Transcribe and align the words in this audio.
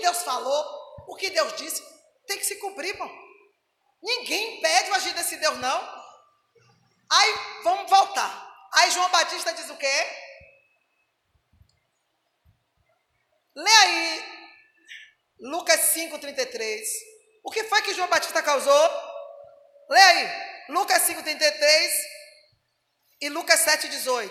Deus 0.00 0.22
falou, 0.22 1.04
o 1.06 1.16
que 1.16 1.30
Deus 1.30 1.56
disse, 1.56 1.82
tem 2.26 2.38
que 2.38 2.44
se 2.44 2.56
cumprir, 2.56 2.90
irmão. 2.90 3.10
Ninguém 4.02 4.58
impede 4.58 4.90
o 4.90 4.94
agir 4.94 5.14
desse 5.14 5.36
Deus, 5.36 5.58
não. 5.58 5.98
Aí, 7.10 7.34
vamos 7.64 7.90
voltar. 7.90 8.48
Aí 8.72 8.90
João 8.90 9.10
Batista 9.10 9.52
diz 9.52 9.68
o 9.70 9.76
quê? 9.76 10.06
Lê 13.56 13.70
aí 13.70 14.24
Lucas 15.40 15.80
5,33. 15.94 16.80
O 17.42 17.50
que 17.50 17.64
foi 17.64 17.82
que 17.82 17.94
João 17.94 18.08
Batista 18.08 18.42
causou? 18.42 18.90
Lê 19.88 20.00
aí. 20.00 20.48
Lucas 20.68 21.02
5,33 21.02 21.90
e 23.22 23.28
Lucas 23.30 23.64
7,18. 23.64 24.30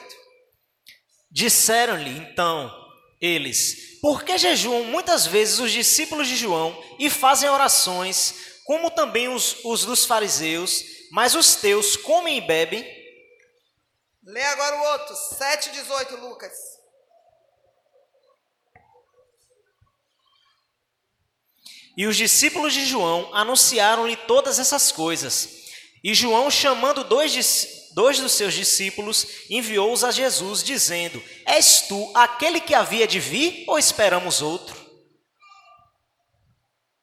Disseram-lhe 1.30 2.12
então 2.20 2.87
eles: 3.20 4.00
Por 4.02 4.24
que 4.24 4.38
jejuam 4.38 4.84
muitas 4.86 5.26
vezes 5.26 5.60
os 5.60 5.72
discípulos 5.72 6.28
de 6.28 6.36
João 6.36 6.82
e 7.00 7.10
fazem 7.10 7.50
orações, 7.50 8.62
como 8.66 8.92
também 8.92 9.28
os, 9.28 9.64
os 9.64 9.86
dos 9.86 10.06
fariseus, 10.06 10.84
mas 11.12 11.36
os 11.36 11.56
teus 11.56 11.96
comem 11.96 12.38
e 12.38 12.42
bebem? 12.42 12.86
Lê 14.24 14.44
agora 14.44 14.76
o 14.76 14.84
outro, 14.92 15.16
7,18, 15.16 16.20
Lucas. 16.20 16.54
E 21.96 22.06
os 22.06 22.16
discípulos 22.16 22.74
de 22.74 22.86
João 22.86 23.34
anunciaram-lhe 23.34 24.16
todas 24.16 24.60
essas 24.60 24.92
coisas. 24.92 25.50
E 26.04 26.14
João, 26.14 26.52
chamando 26.52 27.04
dois, 27.04 27.34
dois 27.98 28.20
dos 28.20 28.34
seus 28.34 28.54
discípulos, 28.54 29.26
enviou-os 29.50 30.04
a 30.04 30.12
Jesus, 30.12 30.64
dizendo: 30.64 31.20
És 31.48 31.82
tu 31.88 32.12
aquele 32.16 32.62
que 32.62 32.76
havia 32.76 33.08
de 33.08 33.20
vir 33.20 33.66
ou 33.68 33.80
esperamos 33.80 34.40
outro? 34.40 34.78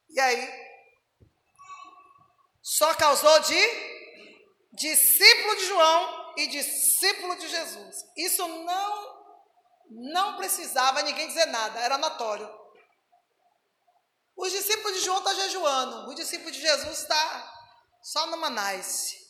E 0.09 0.21
aí? 0.21 0.49
Só 2.63 2.95
causou 2.95 3.41
de 3.41 3.61
discípulo 4.73 5.57
de 5.57 5.67
João 5.67 6.35
e 6.37 6.47
discípulo 6.47 7.35
de 7.39 7.49
Jesus. 7.49 7.97
Isso 8.17 8.47
não 8.47 9.25
não 9.91 10.37
precisava 10.37 11.03
ninguém 11.03 11.27
dizer 11.27 11.47
nada, 11.47 11.81
era 11.81 11.99
notório. 11.99 12.49
Os 14.37 14.53
discípulos 14.53 14.97
de 14.97 15.05
João 15.05 15.19
estão 15.19 15.35
tá 15.35 15.43
jejuando, 15.43 16.09
os 16.09 16.15
discípulos 16.15 16.55
de 16.55 16.61
Jesus 16.61 17.01
está 17.01 17.53
só 18.01 18.29
no 18.29 18.37
Manais. 18.37 19.24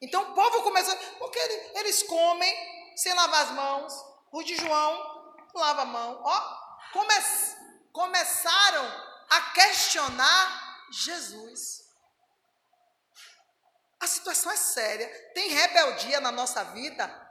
Então 0.00 0.22
o 0.22 0.34
povo 0.34 0.62
começou, 0.62 0.96
porque 1.18 1.38
eles 1.74 2.02
comem 2.02 2.94
sem 2.96 3.14
lavar 3.14 3.42
as 3.44 3.50
mãos. 3.50 3.92
Os 4.32 4.44
de 4.44 4.56
João 4.56 5.34
lava 5.54 5.82
a 5.82 5.86
mão. 5.86 6.20
Ó, 6.22 6.40
come, 6.92 7.14
começaram 7.92 8.84
a 9.30 9.40
questionar 9.52 10.86
Jesus. 10.90 11.86
A 14.00 14.06
situação 14.06 14.52
é 14.52 14.56
séria. 14.56 15.08
Tem 15.34 15.48
rebeldia 15.48 16.20
na 16.20 16.30
nossa 16.30 16.62
vida 16.64 17.26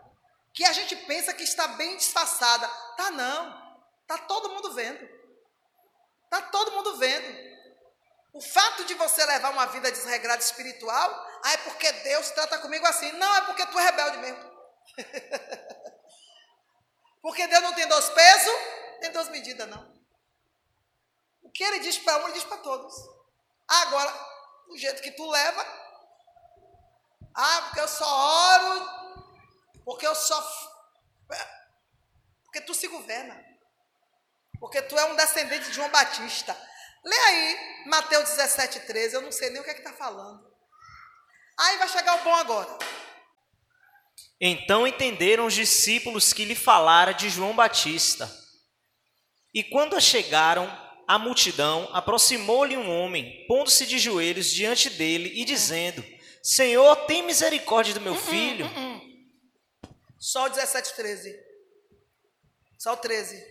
que 0.54 0.66
a 0.66 0.72
gente 0.72 0.96
pensa 0.96 1.34
que 1.34 1.44
está 1.44 1.68
bem 1.70 1.96
disfarçada. 1.98 2.68
Tá 2.98 3.12
não. 3.12 3.66
Tá 4.08 4.18
todo 4.20 4.50
mundo 4.50 4.74
vendo. 4.74 5.08
Tá 6.30 6.42
todo 6.42 6.72
mundo 6.72 6.98
vendo. 6.98 7.56
O 8.34 8.42
fato 8.42 8.84
de 8.86 8.94
você 8.96 9.26
levar 9.26 9.52
uma 9.52 9.68
vida 9.68 9.92
desregrada 9.92 10.42
espiritual, 10.42 11.35
ah, 11.46 11.54
é 11.54 11.58
porque 11.58 11.92
Deus 11.92 12.32
trata 12.32 12.58
comigo 12.58 12.84
assim. 12.88 13.12
Não, 13.12 13.36
é 13.36 13.42
porque 13.42 13.68
tu 13.68 13.78
é 13.78 13.86
rebelde 13.86 14.18
mesmo. 14.18 14.52
porque 17.22 17.46
Deus 17.46 17.62
não 17.62 17.76
tem 17.76 17.88
dois 17.88 18.10
pesos, 18.10 18.54
tem 19.00 19.12
duas 19.12 19.30
medidas, 19.30 19.70
não. 19.70 19.94
O 21.44 21.52
que 21.52 21.64
ele 21.64 21.82
diz 21.82 22.00
para 22.00 22.18
um, 22.18 22.24
ele 22.24 22.34
diz 22.34 22.46
para 22.46 22.58
todos. 22.58 22.96
Agora, 23.68 24.12
o 24.70 24.76
jeito 24.76 25.04
que 25.04 25.12
tu 25.12 25.30
leva, 25.30 25.64
ah, 27.36 27.62
porque 27.66 27.82
eu 27.82 27.88
só 27.90 28.08
oro, 28.08 29.24
porque 29.84 30.08
eu 30.08 30.16
só. 30.16 30.42
Porque 32.46 32.62
tu 32.62 32.74
se 32.74 32.88
governa. 32.88 33.40
Porque 34.60 34.82
tu 34.82 34.98
é 34.98 35.06
um 35.06 35.16
descendente 35.16 35.66
de 35.66 35.74
João 35.74 35.90
Batista. 35.90 36.60
Lê 37.04 37.16
aí, 37.16 37.84
Mateus 37.86 38.32
17, 38.32 38.80
13. 38.80 39.14
Eu 39.14 39.22
não 39.22 39.32
sei 39.32 39.52
nem 39.52 39.62
o 39.62 39.64
que 39.64 39.70
é 39.70 39.76
que 39.76 39.82
está 39.82 39.94
falando. 39.94 40.55
Aí 41.60 41.78
vai 41.78 41.88
chegar 41.88 42.20
o 42.20 42.24
bom 42.24 42.36
agora. 42.36 42.78
Então 44.40 44.86
entenderam 44.86 45.46
os 45.46 45.54
discípulos 45.54 46.34
que 46.34 46.46
lhe 46.46 46.56
falara 46.56 47.14
de 47.14 47.30
João 47.30 47.56
Batista. 47.56 48.30
E 49.54 49.64
quando 49.64 50.00
chegaram 50.02 50.70
a 51.08 51.18
multidão, 51.18 51.90
aproximou-lhe 51.94 52.76
um 52.76 52.90
homem, 52.90 53.46
pondo-se 53.48 53.86
de 53.86 53.98
joelhos 53.98 54.52
diante 54.52 54.90
dele 54.90 55.32
e 55.34 55.46
dizendo: 55.46 56.04
Senhor, 56.44 56.96
tem 57.06 57.24
misericórdia 57.24 57.94
do 57.94 58.02
meu 58.02 58.14
uh 58.14 58.18
-uh, 58.18 58.30
filho. 58.30 58.66
Uh 58.66 59.02
Só 60.20 60.46
o 60.46 60.50
17, 60.50 60.96
13. 60.96 61.36
Só 62.78 62.94
o 62.94 62.98
13. 62.98 63.42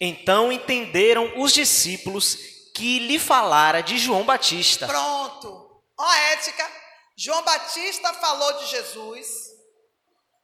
Então 0.00 0.52
entenderam 0.52 1.40
os 1.40 1.52
discípulos 1.52 2.36
que 2.74 3.00
lhe 3.00 3.18
falara 3.18 3.80
de 3.80 3.98
João 3.98 4.24
Batista. 4.24 4.86
Pronto. 4.86 5.82
Ó 5.98 6.14
ética. 6.32 6.87
João 7.20 7.42
Batista 7.42 8.14
falou 8.14 8.52
de 8.58 8.66
Jesus, 8.66 9.28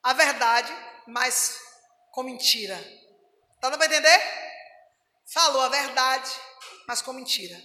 a 0.03 0.13
verdade, 0.13 0.73
mas 1.07 1.57
com 2.11 2.25
mentira. 2.25 2.77
Tá 3.61 3.71
dando 3.71 3.79
para 3.79 3.87
entender? 3.87 4.21
Falou 5.33 5.63
a 5.63 5.69
verdade, 5.69 6.29
mas 6.89 7.01
com 7.01 7.13
mentira. 7.13 7.57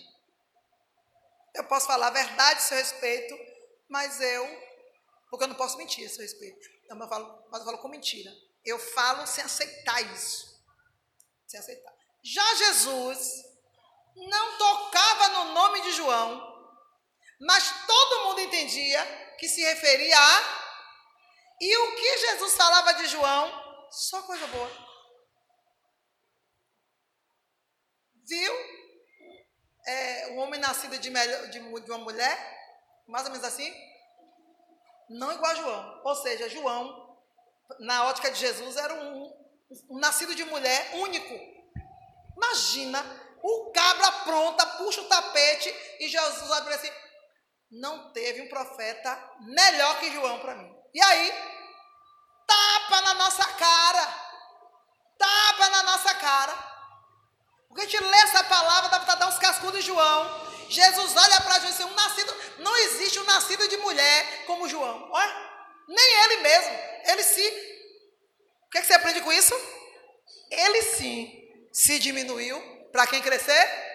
Eu 1.56 1.64
posso 1.64 1.88
falar 1.88 2.10
a 2.10 2.12
verdade 2.12 2.60
a 2.60 2.62
seu 2.62 2.78
respeito, 2.78 3.36
mas 3.90 4.22
eu, 4.22 4.46
porque 5.32 5.46
eu 5.46 5.48
não 5.48 5.56
posso 5.56 5.80
mentir 5.80 6.06
a 6.06 6.10
seu 6.10 6.22
respeito, 6.22 6.70
então, 6.84 7.00
eu 7.00 7.10
falo, 7.10 7.48
mas 7.52 7.62
eu 7.62 7.66
falo 7.66 7.80
com 7.80 7.88
mentira. 7.88 8.32
Eu 8.64 8.78
falo 8.78 9.26
sem 9.26 9.44
aceitar 9.44 10.02
isso. 10.14 10.56
Sem 11.48 11.60
aceitar. 11.60 11.94
Já 12.22 12.56
Jesus 12.56 13.44
não 14.16 14.58
tocava 14.60 15.30
no 15.30 15.54
nome 15.54 15.82
de 15.82 15.94
João, 15.94 16.59
mas 17.40 17.86
todo 17.88 18.26
mundo 18.26 18.42
entendia 18.42 19.06
que 19.38 19.48
se 19.48 19.62
referia 19.62 20.18
a. 20.18 20.60
E 21.62 21.78
o 21.78 21.96
que 21.96 22.18
Jesus 22.18 22.56
falava 22.56 22.94
de 22.94 23.08
João? 23.08 23.88
Só 23.92 24.22
coisa 24.24 24.46
boa. 24.48 24.72
Viu? 28.28 28.54
É, 29.88 30.28
um 30.32 30.40
homem 30.40 30.60
nascido 30.60 30.98
de, 31.00 31.10
de, 31.50 31.60
uma 31.92 31.98
mulher 31.98 32.60
mais 33.08 33.26
ou 33.26 33.32
menos 33.32 33.46
assim? 33.46 33.74
Não 35.10 35.32
igual 35.32 35.52
a 35.52 35.56
João. 35.56 36.02
Ou 36.04 36.16
seja, 36.16 36.48
João, 36.48 37.18
na 37.80 38.06
ótica 38.06 38.30
de 38.30 38.40
Jesus, 38.40 38.78
era 38.78 38.94
um, 38.94 39.34
um 39.90 39.98
nascido 39.98 40.36
de 40.36 40.46
mulher 40.46 40.92
único. 40.94 41.34
Imagina, 42.38 43.04
o 43.42 43.72
cabra 43.72 44.12
pronta, 44.24 44.66
puxa 44.78 45.02
o 45.02 45.08
tapete 45.08 45.74
e 46.00 46.08
Jesus 46.08 46.52
abre 46.52 46.76
assim. 46.76 46.92
Não 47.72 48.12
teve 48.12 48.42
um 48.42 48.50
profeta 48.50 49.32
melhor 49.42 50.00
que 50.00 50.12
João 50.12 50.40
para 50.40 50.56
mim. 50.56 50.76
E 50.94 51.02
aí, 51.02 51.32
tapa 52.48 53.02
na 53.02 53.14
nossa 53.14 53.46
cara. 53.46 54.30
Tapa 55.18 55.70
na 55.70 55.84
nossa 55.84 56.16
cara. 56.16 56.70
Porque 57.68 57.82
a 57.82 57.86
gente 57.86 58.04
lê 58.04 58.18
essa 58.18 58.44
palavra, 58.46 58.90
dá 58.90 59.00
para 59.02 59.16
dar 59.16 59.28
uns 59.28 59.38
cascudos 59.38 59.82
de 59.82 59.88
João. 59.88 60.50
Jesus 60.68 61.16
olha 61.16 61.42
para 61.42 61.60
Jesus 61.60 61.80
e 61.80 61.84
diz, 61.84 61.86
um 61.86 61.96
nascido, 61.96 62.36
não 62.60 62.76
existe 62.78 63.20
um 63.20 63.24
nascido 63.26 63.68
de 63.68 63.78
mulher 63.78 64.46
como 64.46 64.68
João. 64.68 65.10
Olha, 65.12 65.50
nem 65.88 66.24
ele 66.24 66.38
mesmo. 66.38 66.72
Ele 67.06 67.24
se. 67.24 67.42
O 68.66 68.70
que, 68.70 68.78
é 68.78 68.82
que 68.82 68.88
você 68.88 68.94
aprende 68.94 69.22
com 69.22 69.32
isso? 69.32 69.54
Ele 70.50 70.82
sim 70.84 71.68
se 71.72 72.00
diminuiu 72.00 72.60
para 72.92 73.08
quem 73.08 73.22
crescer. 73.22 73.88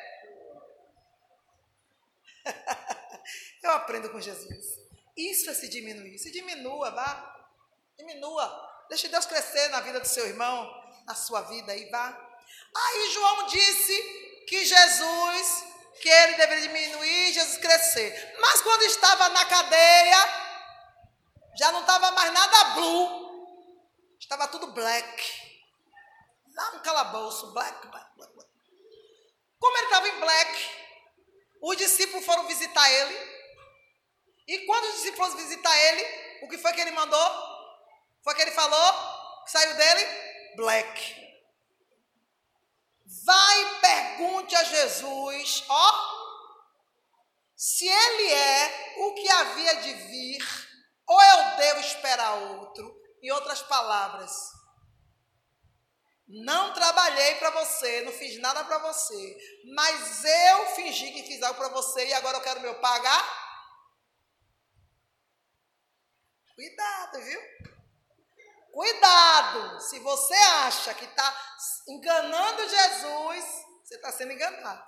Eu 3.64 3.72
aprendo 3.72 4.10
com 4.10 4.20
Jesus. 4.20 4.78
Isso 5.16 5.48
é 5.48 5.54
se 5.54 5.68
diminuir. 5.68 6.18
Se 6.18 6.30
diminua, 6.30 6.90
vá. 6.90 7.48
Diminua. 7.96 8.84
Deixe 8.90 9.08
Deus 9.08 9.24
crescer 9.24 9.68
na 9.68 9.80
vida 9.80 9.98
do 9.98 10.06
seu 10.06 10.26
irmão, 10.26 10.70
na 11.06 11.14
sua 11.14 11.40
vida 11.40 11.72
aí, 11.72 11.88
vá. 11.88 12.14
Aí 12.76 13.10
João 13.10 13.46
disse 13.46 14.44
que 14.46 14.64
Jesus 14.66 15.64
que 16.00 16.08
ele 16.08 16.36
deveria 16.36 16.68
diminuir 16.68 17.30
e 17.30 17.32
Jesus 17.32 17.56
crescer. 17.56 18.36
Mas 18.38 18.60
quando 18.60 18.82
estava 18.82 19.30
na 19.30 19.44
cadeia, 19.46 20.18
já 21.56 21.72
não 21.72 21.80
estava 21.80 22.10
mais 22.10 22.32
nada 22.32 22.64
blue, 22.74 23.88
estava 24.20 24.48
tudo 24.48 24.72
black. 24.72 25.42
Lá 26.54 26.72
no 26.72 26.80
calabouço, 26.80 27.52
black, 27.52 27.86
black, 27.88 28.16
black, 28.16 28.34
black. 28.34 28.50
Como 29.58 29.76
ele 29.78 29.86
estava 29.86 30.08
em 30.08 30.20
black, 30.20 30.70
os 31.62 31.76
discípulos 31.78 32.26
foram 32.26 32.46
visitar 32.46 32.90
ele. 32.90 33.33
E 34.46 34.58
quando 34.66 34.84
os 34.84 34.94
discípulos 34.94 35.34
visitar 35.34 35.76
ele, 35.76 36.42
o 36.42 36.48
que 36.48 36.58
foi 36.58 36.72
que 36.72 36.80
ele 36.80 36.90
mandou? 36.90 37.30
Foi 38.22 38.34
que 38.34 38.42
ele 38.42 38.50
falou, 38.52 39.44
que 39.44 39.50
saiu 39.50 39.74
dele? 39.74 40.54
Black. 40.56 41.24
Vai 43.24 43.62
e 43.62 43.80
pergunte 43.80 44.54
a 44.54 44.64
Jesus, 44.64 45.64
ó, 45.68 46.14
se 47.56 47.86
ele 47.86 48.32
é 48.32 48.94
o 48.98 49.14
que 49.14 49.28
havia 49.28 49.76
de 49.76 49.92
vir, 49.94 50.64
ou 51.06 51.22
eu 51.22 51.56
devo 51.56 51.80
esperar 51.80 52.34
outro. 52.34 53.02
Em 53.22 53.30
outras 53.30 53.62
palavras, 53.62 54.30
não 56.28 56.74
trabalhei 56.74 57.36
para 57.36 57.50
você, 57.50 58.02
não 58.02 58.12
fiz 58.12 58.38
nada 58.38 58.64
para 58.64 58.78
você, 58.78 59.38
mas 59.74 60.24
eu 60.24 60.66
fingi 60.74 61.10
que 61.10 61.22
fiz 61.22 61.42
algo 61.42 61.58
para 61.58 61.70
você 61.70 62.06
e 62.06 62.12
agora 62.12 62.36
eu 62.36 62.42
quero 62.42 62.60
meu 62.60 62.74
pagar. 62.80 63.43
Cuidado, 66.54 67.20
viu? 67.22 67.40
Cuidado! 68.72 69.80
Se 69.80 69.98
você 70.00 70.34
acha 70.34 70.94
que 70.94 71.04
está 71.04 71.60
enganando 71.88 72.68
Jesus, 72.68 73.44
você 73.82 73.96
está 73.96 74.12
sendo 74.12 74.32
enganado. 74.32 74.84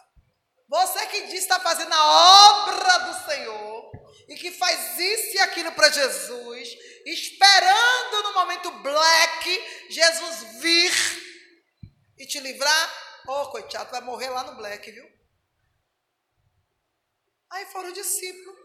Você 0.69 1.07
que 1.07 1.27
diz 1.27 1.43
está 1.43 1.61
fazendo 1.61 1.93
a 1.93 2.63
obra 2.65 2.99
do 2.99 3.25
Senhor 3.27 3.93
e 4.29 4.35
que 4.35 4.51
faz 4.51 4.99
isso 4.99 5.37
e 5.37 5.41
aquilo 5.41 5.71
para 5.73 5.91
Jesus, 5.91 6.69
esperando 7.05 8.23
no 8.25 8.35
momento 8.35 8.71
black 8.83 9.87
Jesus 9.91 10.61
vir 10.61 10.93
e 12.19 12.27
te 12.27 12.41
livrar, 12.41 13.23
oh, 13.29 13.51
coitado, 13.51 13.91
vai 13.91 14.01
morrer 14.01 14.31
lá 14.31 14.43
no 14.43 14.57
black, 14.57 14.91
viu? 14.91 15.09
Aí 17.51 17.67
foram 17.67 17.89
os 17.89 17.95
discípulos. 17.95 18.59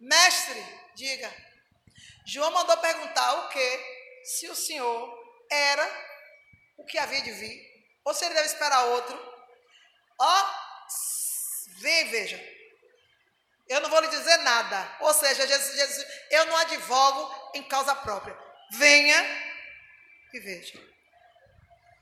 Mestre, 0.00 0.60
diga. 0.96 1.53
João 2.26 2.50
mandou 2.50 2.76
perguntar 2.78 3.34
o 3.40 3.48
que? 3.48 3.94
Se 4.24 4.48
o 4.48 4.54
Senhor 4.54 5.46
era 5.50 5.86
o 6.78 6.84
que 6.84 6.98
havia 6.98 7.22
de 7.22 7.32
vir, 7.32 7.60
ou 8.04 8.14
se 8.14 8.24
ele 8.24 8.34
deve 8.34 8.46
esperar 8.46 8.84
outro. 8.86 9.34
Ó, 10.18 10.64
Vem, 11.84 12.08
veja. 12.10 12.40
Eu 13.68 13.80
não 13.80 13.90
vou 13.90 14.00
lhe 14.00 14.08
dizer 14.08 14.38
nada. 14.38 14.96
Ou 15.00 15.12
seja, 15.14 15.46
Jesus, 15.46 15.76
Jesus, 15.76 16.06
eu 16.30 16.46
não 16.46 16.56
advogo 16.56 17.50
em 17.54 17.62
causa 17.62 17.94
própria. 17.94 18.36
Venha 18.72 19.22
e 20.32 20.40
veja. 20.40 20.78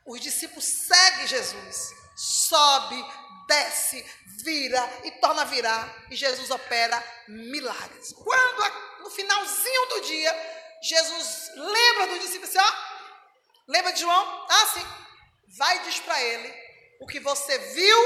Os 0.07 0.21
discípulos 0.21 0.65
seguem 0.65 1.27
Jesus. 1.27 1.95
Sobe, 2.17 3.05
desce, 3.53 4.05
vira 4.43 5.01
e 5.05 5.11
torna 5.13 5.43
a 5.43 5.45
virar. 5.45 6.07
E 6.11 6.17
Jesus 6.17 6.51
opera 6.51 7.03
milagres. 7.29 8.13
Quando, 8.13 9.03
no 9.03 9.11
finalzinho 9.11 9.87
do 9.87 10.01
dia, 10.01 10.79
Jesus 10.83 11.51
lembra 11.55 12.07
do 12.09 12.19
discípulo 12.19 12.45
assim, 12.45 12.59
ó. 12.59 12.93
Lembra 13.69 13.93
de 13.93 14.01
João? 14.01 14.47
Ah, 14.49 14.67
sim. 14.67 14.87
Vai 15.57 15.77
e 15.77 15.81
diz 15.81 16.01
para 16.01 16.21
ele 16.23 16.55
o 17.01 17.07
que 17.07 17.21
você 17.21 17.59
viu 17.59 17.99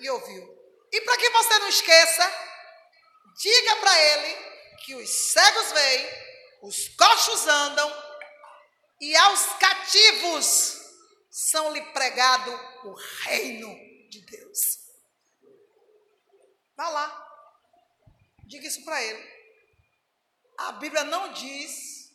e 0.00 0.10
ouviu. 0.10 0.56
E 0.92 1.00
para 1.00 1.16
que 1.16 1.30
você 1.30 1.58
não 1.58 1.68
esqueça, 1.68 2.32
diga 3.38 3.76
para 3.76 4.00
ele 4.00 4.36
que 4.84 4.94
os 4.94 5.08
cegos 5.08 5.72
veem, 5.72 6.08
os 6.62 6.88
coxos 6.88 7.46
andam 7.46 8.04
e 9.00 9.14
aos 9.16 9.46
cativos 9.58 10.80
são 11.30 11.72
lhe 11.72 11.82
pregado 11.92 12.50
o 12.84 12.94
reino 13.22 13.95
de 14.20 14.36
Deus. 14.36 14.78
Vá 16.76 16.88
lá. 16.88 17.22
Diga 18.46 18.66
isso 18.66 18.84
para 18.84 19.02
ele. 19.02 19.36
A 20.58 20.72
Bíblia 20.72 21.04
não 21.04 21.32
diz 21.32 22.12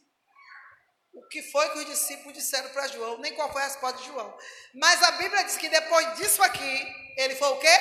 o 1.14 1.28
que 1.28 1.44
foi 1.52 1.70
que 1.70 1.80
os 1.80 1.86
discípulos 1.86 2.34
disseram 2.34 2.70
para 2.70 2.88
João, 2.88 3.18
nem 3.20 3.36
qual 3.36 3.52
foi 3.52 3.62
a 3.62 3.66
resposta 3.66 4.00
de 4.00 4.08
João. 4.08 4.38
Mas 4.74 5.04
a 5.04 5.12
Bíblia 5.12 5.44
diz 5.44 5.58
que 5.58 5.70
depois 5.70 6.18
disso 6.18 6.42
aqui, 6.42 7.14
ele 7.18 7.36
foi 7.36 7.50
o 7.50 7.60
quê? 7.60 7.78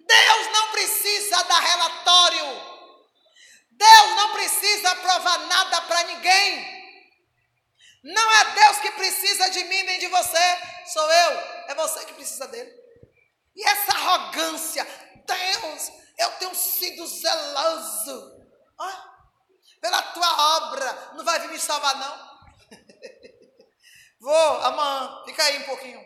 Deus 0.00 0.46
não 0.52 0.70
precisa 0.72 1.42
dar 1.44 1.60
relatório. 1.60 2.76
Deus 3.70 4.16
não 4.16 4.32
precisa 4.32 4.94
provar 4.96 5.38
nada 5.46 5.82
para 5.82 6.02
ninguém. 6.04 6.75
Não 8.06 8.32
é 8.34 8.54
Deus 8.54 8.78
que 8.78 8.90
precisa 8.92 9.50
de 9.50 9.64
mim 9.64 9.82
nem 9.82 9.98
de 9.98 10.06
você, 10.06 10.58
sou 10.92 11.10
eu. 11.10 11.30
É 11.66 11.74
você 11.74 12.04
que 12.04 12.14
precisa 12.14 12.46
dele. 12.46 12.72
E 13.56 13.66
essa 13.66 13.92
arrogância, 13.92 14.86
Deus, 15.26 15.92
eu 16.16 16.30
tenho 16.32 16.54
sido 16.54 17.04
zeloso 17.04 18.46
ah, 18.78 19.14
pela 19.80 20.02
tua 20.02 20.56
obra, 20.56 21.12
não 21.16 21.24
vai 21.24 21.40
vir 21.40 21.48
me 21.48 21.58
salvar, 21.58 21.98
não. 21.98 22.36
Vou, 24.20 24.60
amanhã, 24.62 25.24
fica 25.24 25.42
aí 25.42 25.58
um 25.58 25.64
pouquinho. 25.64 26.00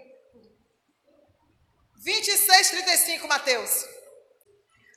26, 1.98 2.70
35, 2.70 3.28
Mateus. 3.28 3.84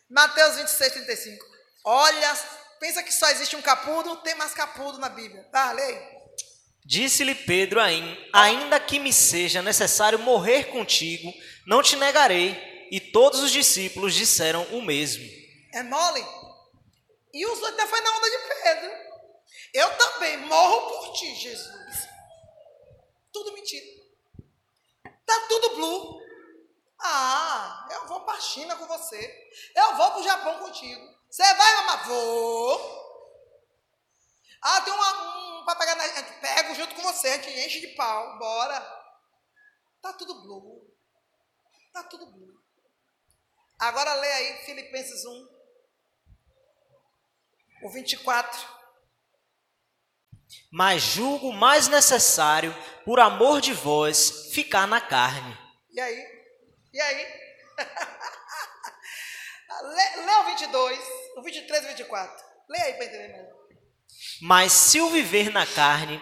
Mateus 0.09 0.55
26, 0.55 0.93
35. 0.93 1.45
Olha, 1.83 2.33
pensa 2.79 3.03
que 3.03 3.11
só 3.11 3.29
existe 3.29 3.57
um 3.57 3.61
capudo, 3.61 4.21
tem 4.21 4.35
mais 4.35 4.53
capudo 4.53 4.99
na 4.99 5.09
Bíblia. 5.09 5.43
Tá, 5.51 5.73
lei. 5.73 6.22
Disse-lhe 6.85 7.33
Pedro 7.33 7.79
ainda 8.33 8.79
que 8.79 8.99
me 8.99 9.13
seja 9.13 9.61
necessário 9.61 10.19
morrer 10.19 10.65
contigo, 10.65 11.33
não 11.65 11.81
te 11.81 11.95
negarei. 11.95 12.87
E 12.91 12.99
todos 12.99 13.41
os 13.41 13.51
discípulos 13.51 14.13
disseram 14.13 14.63
o 14.65 14.81
mesmo. 14.81 15.23
É 15.73 15.81
mole? 15.81 16.23
E 17.33 17.45
os 17.47 17.59
outros 17.59 17.89
foi 17.89 18.01
na 18.01 18.17
onda 18.17 18.29
de 18.29 18.37
Pedro. 18.37 18.91
Eu 19.73 19.97
também 19.97 20.37
morro 20.37 20.89
por 20.89 21.13
ti, 21.13 21.33
Jesus. 21.33 22.07
Tudo 23.31 23.53
mentira. 23.53 23.85
Tá 25.25 25.45
tudo 25.47 25.75
blue. 25.75 26.21
Ah, 27.01 27.87
eu 27.91 28.07
vou 28.07 28.21
para 28.21 28.37
a 28.37 28.41
China 28.41 28.75
com 28.75 28.85
você. 28.85 29.49
Eu 29.75 29.95
vou 29.95 30.11
para 30.11 30.19
o 30.19 30.23
Japão 30.23 30.59
contigo. 30.59 31.01
Você 31.29 31.43
vai, 31.55 31.75
mamãe? 31.77 32.05
Vou. 32.05 33.03
Ah, 34.61 34.81
tem 34.81 34.93
uma, 34.93 35.42
para 35.65 35.79
pegar 35.79 35.95
na 35.95 36.07
gente. 36.07 36.39
Pego 36.39 36.75
junto 36.75 36.95
com 36.95 37.01
você, 37.01 37.27
a 37.27 37.37
gente 37.37 37.59
enche 37.59 37.81
de 37.81 37.87
pau. 37.95 38.37
Bora. 38.37 38.79
Tá 40.01 40.13
tudo 40.13 40.41
blue. 40.41 40.93
Tá 41.93 42.03
tudo 42.03 42.31
blue. 42.31 42.53
Agora 43.79 44.13
lê 44.13 44.31
aí 44.31 44.65
Filipenses 44.65 45.25
1, 45.25 45.47
o 47.83 47.89
24. 47.89 48.73
Mas 50.71 51.01
julgo 51.01 51.51
mais 51.51 51.87
necessário, 51.87 52.73
por 53.03 53.19
amor 53.19 53.59
de 53.59 53.73
vós, 53.73 54.53
ficar 54.53 54.87
na 54.87 55.01
carne. 55.01 55.57
E 55.91 55.99
aí? 55.99 56.25
E 56.93 57.01
aí? 57.01 57.25
lê, 59.81 60.15
lê 60.23 60.31
o 60.31 60.45
22, 60.45 60.99
o 61.37 61.41
23 61.41 61.83
e 61.83 61.85
o 61.85 61.89
24. 61.89 62.45
Lê 62.69 62.81
aí 62.81 62.93
para 62.93 63.05
entender 63.05 63.27
melhor. 63.29 63.62
Mas 64.41 64.71
se 64.71 64.99
o 64.99 65.09
viver 65.09 65.51
na 65.51 65.65
carne 65.65 66.21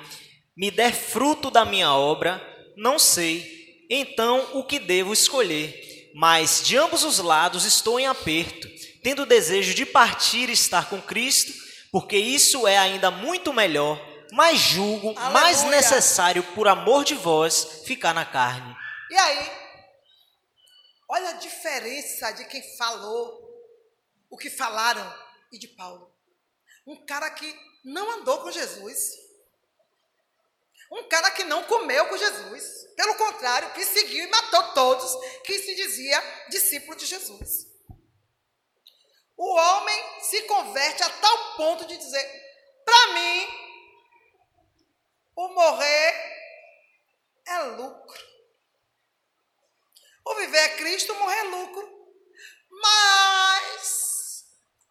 me 0.55 0.69
der 0.69 0.93
fruto 0.93 1.49
da 1.49 1.65
minha 1.65 1.93
obra, 1.93 2.41
não 2.77 2.99
sei, 2.99 3.85
então 3.89 4.49
o 4.53 4.63
que 4.63 4.79
devo 4.79 5.13
escolher. 5.13 6.11
Mas 6.13 6.61
de 6.63 6.77
ambos 6.77 7.03
os 7.03 7.19
lados 7.19 7.65
estou 7.65 7.99
em 7.99 8.07
aperto, 8.07 8.67
tendo 9.03 9.25
desejo 9.25 9.73
de 9.73 9.85
partir 9.85 10.49
e 10.49 10.53
estar 10.53 10.89
com 10.89 11.01
Cristo, 11.01 11.53
porque 11.91 12.17
isso 12.17 12.67
é 12.67 12.77
ainda 12.77 13.09
muito 13.09 13.53
melhor, 13.53 13.99
mas 14.31 14.59
julgo 14.59 15.09
Aleluia. 15.09 15.29
mais 15.31 15.63
necessário, 15.63 16.43
por 16.55 16.67
amor 16.67 17.03
de 17.03 17.15
vós, 17.15 17.83
ficar 17.85 18.13
na 18.13 18.25
carne. 18.25 18.75
E 19.09 19.15
aí? 19.17 19.51
Olha 21.09 21.29
a 21.31 21.33
diferença 21.33 22.31
de 22.31 22.45
quem 22.45 22.61
falou 22.77 23.41
o 24.29 24.37
que 24.37 24.49
falaram 24.49 25.13
e 25.51 25.59
de 25.59 25.67
Paulo. 25.67 26.09
Um 26.87 27.05
cara 27.05 27.29
que 27.31 27.53
não 27.83 28.09
andou 28.11 28.41
com 28.41 28.51
Jesus. 28.51 29.19
Um 30.91 31.07
cara 31.07 31.31
que 31.31 31.43
não 31.45 31.63
comeu 31.63 32.07
com 32.07 32.17
Jesus. 32.17 32.87
Pelo 32.95 33.15
contrário, 33.15 33.73
que 33.73 33.85
seguiu 33.85 34.25
e 34.25 34.29
matou 34.29 34.73
todos 34.73 35.15
que 35.43 35.57
se 35.59 35.73
dizia 35.75 36.21
discípulo 36.49 36.97
de 36.97 37.05
Jesus. 37.05 37.67
O 39.37 39.55
homem 39.55 40.21
se 40.21 40.43
converte 40.43 41.01
a 41.01 41.09
tal 41.09 41.55
ponto 41.55 41.85
de 41.85 41.97
dizer: 41.97 42.43
para 42.85 43.13
mim, 43.13 43.47
o 45.35 45.47
morrer 45.49 46.31
é 47.47 47.63
lucro. 47.63 48.31
O 50.23 50.35
viver 50.35 50.57
é 50.57 50.77
Cristo, 50.77 51.15
morrer 51.15 51.39
é 51.39 51.43
lucro. 51.43 52.01
Mas, 52.69 54.45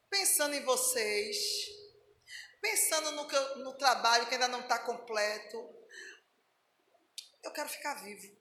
pensando 0.08 0.54
em 0.54 0.64
vocês, 0.64 1.36
pensando 2.60 3.12
no, 3.12 3.56
no 3.64 3.72
trabalho 3.74 4.26
que 4.26 4.34
ainda 4.34 4.48
não 4.48 4.60
está 4.60 4.78
completo, 4.78 5.56
eu 7.42 7.50
quero 7.52 7.68
ficar 7.68 7.94
vivo. 7.94 8.38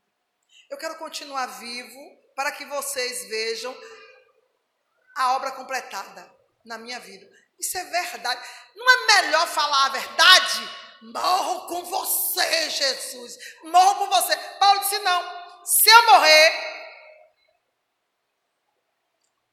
Eu 0.70 0.78
quero 0.78 0.98
continuar 0.98 1.46
vivo 1.60 2.18
para 2.36 2.52
que 2.52 2.66
vocês 2.66 3.26
vejam 3.26 3.76
a 5.16 5.36
obra 5.36 5.52
completada 5.52 6.32
na 6.64 6.78
minha 6.78 7.00
vida. 7.00 7.30
Isso 7.58 7.78
é 7.78 7.84
verdade. 7.86 8.48
Não 8.76 8.90
é 8.90 9.22
melhor 9.22 9.48
falar 9.48 9.86
a 9.86 9.90
verdade 9.90 10.90
Morro 11.02 11.68
com 11.68 11.84
você, 11.86 12.70
Jesus. 12.70 13.38
Morro 13.64 13.96
com 13.96 14.10
você. 14.10 14.36
Paulo 14.60 14.82
disse: 14.82 15.00
não. 15.00 15.40
Se 15.66 15.90
eu 15.90 16.06
morrer, 16.08 16.52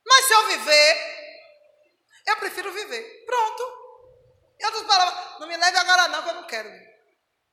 mas 0.06 0.25
se 0.25 0.32
eu 0.32 0.46
viver, 0.46 1.52
eu 2.26 2.37
prefiro 2.37 2.73
viver. 2.73 3.25
Pronto. 3.26 3.86
Outras 4.66 4.82
palavras, 4.85 5.40
não 5.40 5.46
me 5.46 5.56
leve 5.56 5.78
agora 5.78 6.08
não, 6.08 6.23
que 6.23 6.28
eu 6.28 6.35
não 6.35 6.46
quero. 6.46 6.68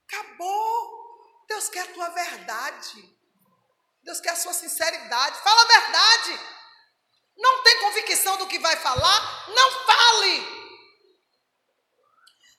Acabou. 0.08 1.46
Deus 1.48 1.70
quer 1.70 1.82
a 1.82 1.94
tua 1.94 2.10
verdade. 2.10 3.18
Deus 4.02 4.20
quer 4.20 4.32
a 4.32 4.36
sua 4.36 4.54
sinceridade. 4.54 5.40
Fala 5.40 5.62
a 5.62 5.80
verdade. 5.80 6.40
Não 7.38 7.64
tem 7.64 7.80
convicção 7.82 8.38
do 8.38 8.48
que 8.48 8.58
vai 8.60 8.76
falar? 8.78 9.50
Não 9.50 9.72
fale. 9.86 10.64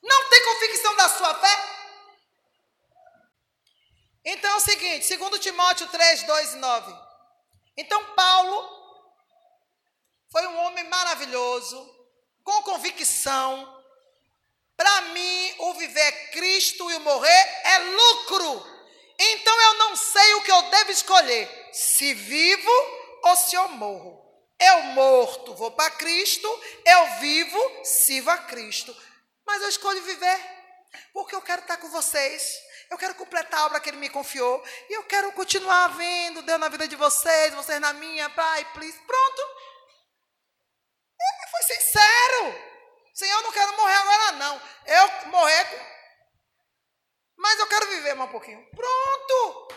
Não 0.01 0.29
tem 0.29 0.45
convicção 0.45 0.95
da 0.95 1.09
sua 1.09 1.35
fé? 1.35 1.75
Então 4.23 4.51
é 4.51 4.55
o 4.55 4.59
seguinte, 4.59 5.17
2 5.17 5.39
Timóteo 5.39 5.87
3, 5.89 6.23
2 6.23 6.53
e 6.53 6.55
9. 6.57 6.95
Então 7.77 8.15
Paulo 8.15 8.69
foi 10.31 10.47
um 10.47 10.57
homem 10.65 10.83
maravilhoso, 10.85 11.77
com 12.43 12.63
convicção. 12.63 13.74
Para 14.77 15.01
mim, 15.13 15.55
o 15.59 15.73
viver 15.75 16.01
é 16.01 16.27
Cristo 16.31 16.89
e 16.91 16.95
o 16.95 16.99
morrer 17.01 17.61
é 17.63 17.79
lucro. 17.79 18.75
Então 19.17 19.61
eu 19.61 19.73
não 19.75 19.95
sei 19.95 20.33
o 20.35 20.41
que 20.41 20.51
eu 20.51 20.61
devo 20.63 20.91
escolher: 20.91 21.69
se 21.71 22.13
vivo 22.13 22.71
ou 23.23 23.35
se 23.35 23.55
eu 23.55 23.69
morro. 23.69 24.23
Eu 24.59 24.83
morto, 24.93 25.53
vou 25.55 25.71
para 25.71 25.91
Cristo, 25.91 26.47
eu 26.85 27.19
vivo, 27.19 27.59
sirvo 27.83 28.29
a 28.29 28.37
Cristo. 28.37 28.95
Mas 29.45 29.61
eu 29.61 29.69
escolho 29.69 30.01
viver, 30.01 30.39
porque 31.13 31.35
eu 31.35 31.41
quero 31.41 31.61
estar 31.61 31.77
com 31.77 31.89
vocês. 31.89 32.63
Eu 32.89 32.97
quero 32.97 33.15
completar 33.15 33.61
a 33.61 33.65
obra 33.65 33.79
que 33.79 33.89
ele 33.89 33.97
me 33.97 34.09
confiou. 34.09 34.63
E 34.89 34.93
eu 34.93 35.03
quero 35.03 35.31
continuar 35.33 35.87
vendo 35.89 36.41
Deus 36.43 36.59
na 36.59 36.69
vida 36.69 36.87
de 36.87 36.95
vocês, 36.95 37.53
vocês 37.53 37.81
na 37.81 37.93
minha, 37.93 38.29
pai, 38.29 38.63
please. 38.73 38.97
Pronto. 38.99 39.41
Ele 41.19 41.51
foi 41.51 41.63
sincero. 41.63 42.74
Senhor, 43.15 43.33
eu 43.37 43.43
não 43.43 43.51
quero 43.51 43.75
morrer 43.75 43.95
agora, 43.95 44.31
não. 44.33 44.61
Eu 44.85 45.29
morrer 45.31 45.95
mas 47.37 47.59
eu 47.59 47.67
quero 47.67 47.87
viver 47.89 48.15
mais 48.15 48.29
um 48.29 48.31
pouquinho. 48.31 48.65
Pronto! 48.71 49.67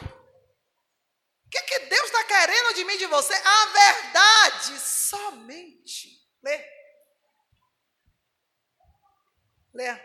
O 1.44 1.50
que, 1.50 1.60
que 1.62 1.78
Deus 1.80 2.04
está 2.04 2.24
querendo 2.24 2.74
de 2.74 2.84
mim 2.84 2.96
de 2.96 3.06
você? 3.06 3.34
A 3.34 3.66
verdade 3.66 4.80
somente. 4.80 6.08
Lê. 6.42 6.64
Lê. 9.74 10.00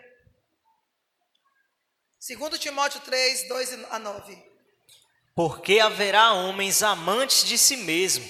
2 2.28 2.60
Timóteo 2.60 3.02
3, 3.02 3.48
2 3.48 3.74
a 3.92 4.00
9. 4.00 4.54
Porque 5.36 5.80
haverá 5.80 6.34
homens 6.34 6.82
amantes 6.84 7.44
de 7.44 7.58
si 7.58 7.78
mesmo, 7.78 8.26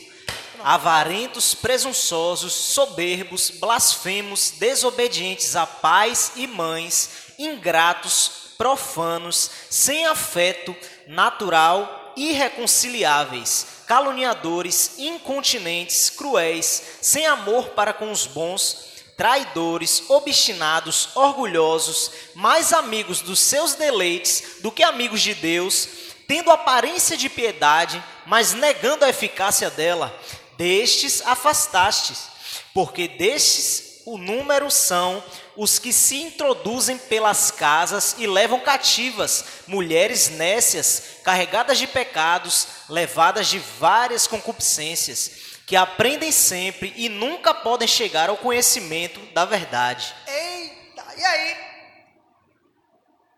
avarentos, 0.64 1.54
presunçosos, 1.56 2.54
soberbos, 2.54 3.50
blasfemos, 3.50 4.52
desobedientes 4.52 5.56
a 5.56 5.66
pais 5.66 6.34
e 6.36 6.48
mães, 6.48 7.10
ingratos, 7.40 8.32
profanos, 8.58 9.50
sem 9.70 10.06
afeto 10.06 10.76
natural, 11.08 12.14
irreconciliáveis, 12.16 13.68
caluniadores, 13.88 15.00
incontinentes, 15.00 16.10
cruéis, 16.10 16.82
sem 17.02 17.26
amor 17.26 17.70
para 17.70 17.94
com 17.94 18.12
os 18.12 18.26
bons, 18.26 18.94
traidores, 19.18 20.04
obstinados, 20.10 21.10
orgulhosos, 21.16 22.12
mais 22.36 22.74
amigos 22.74 23.22
dos 23.22 23.40
seus 23.40 23.74
deleites 23.74 24.58
do 24.62 24.72
que 24.72 24.84
amigos 24.84 25.22
de 25.22 25.34
Deus, 25.34 25.88
tendo 26.28 26.52
aparência 26.52 27.18
de 27.18 27.30
piedade, 27.30 28.04
mas 28.26 28.54
negando 28.54 29.06
a 29.06 29.10
eficácia 29.10 29.70
dela. 29.70 30.18
Destes 30.64 31.22
afastastes, 31.26 32.30
porque 32.74 33.06
destes 33.06 34.02
o 34.06 34.18
número 34.18 34.72
são 34.72 35.22
os 35.58 35.78
que 35.78 35.92
se 35.92 36.16
introduzem 36.22 36.98
pelas 36.98 37.52
casas 37.52 38.16
e 38.18 38.26
levam 38.26 38.62
cativas 38.62 39.44
mulheres 39.68 40.30
nécias, 40.30 41.18
carregadas 41.22 41.78
de 41.78 41.86
pecados, 41.86 42.66
levadas 42.88 43.48
de 43.50 43.60
várias 43.60 44.26
concupiscências, 44.26 45.32
que 45.68 45.76
aprendem 45.76 46.32
sempre 46.32 46.94
e 46.96 47.10
nunca 47.10 47.54
podem 47.54 47.86
chegar 47.86 48.30
ao 48.30 48.38
conhecimento 48.38 49.20
da 49.34 49.44
verdade. 49.44 50.16
Eita, 50.26 51.06
e 51.18 51.26
aí? 51.26 51.58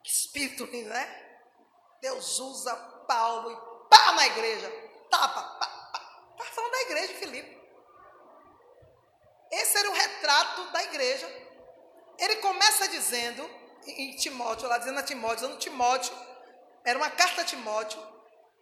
Que 0.04 0.12
espírito 0.12 0.68
né? 0.68 1.10
Deus 2.04 2.38
usa 2.38 2.76
Paulo 3.08 3.52
e 3.52 3.90
pá 3.90 4.12
na 4.12 4.28
igreja. 4.28 4.72
Tapa, 5.10 5.42
pá, 5.42 5.75
Tá 6.38 6.44
falando 6.46 6.72
da 6.72 6.82
igreja, 6.82 7.14
Filipe. 7.14 7.56
Esse 9.52 9.78
era 9.78 9.90
o 9.90 9.94
retrato 9.94 10.72
da 10.72 10.84
igreja. 10.84 11.28
Ele 12.18 12.38
começa 12.38 12.88
dizendo, 12.88 13.44
em 13.88 14.16
Timóteo, 14.16 14.68
lá 14.68 14.78
dizendo 14.78 15.00
a 15.00 15.04
Timóteo, 15.04 15.46
usando 15.46 15.60
Timóteo, 15.60 16.14
era 16.84 16.98
uma 16.98 17.10
carta 17.10 17.42
a 17.42 17.46
Timóteo, 17.46 18.02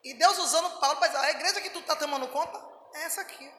e 0.04 0.14
Deus 0.14 0.38
usando 0.38 0.80
Paulo 0.80 0.98
para 0.98 1.08
dizer, 1.08 1.24
a 1.24 1.32
igreja 1.32 1.62
que 1.62 1.70
tu 1.70 1.80
está 1.80 1.96
tomando 1.96 2.28
conta 2.28 2.60
é 2.96 3.04
essa 3.04 3.22
aqui. 3.22 3.52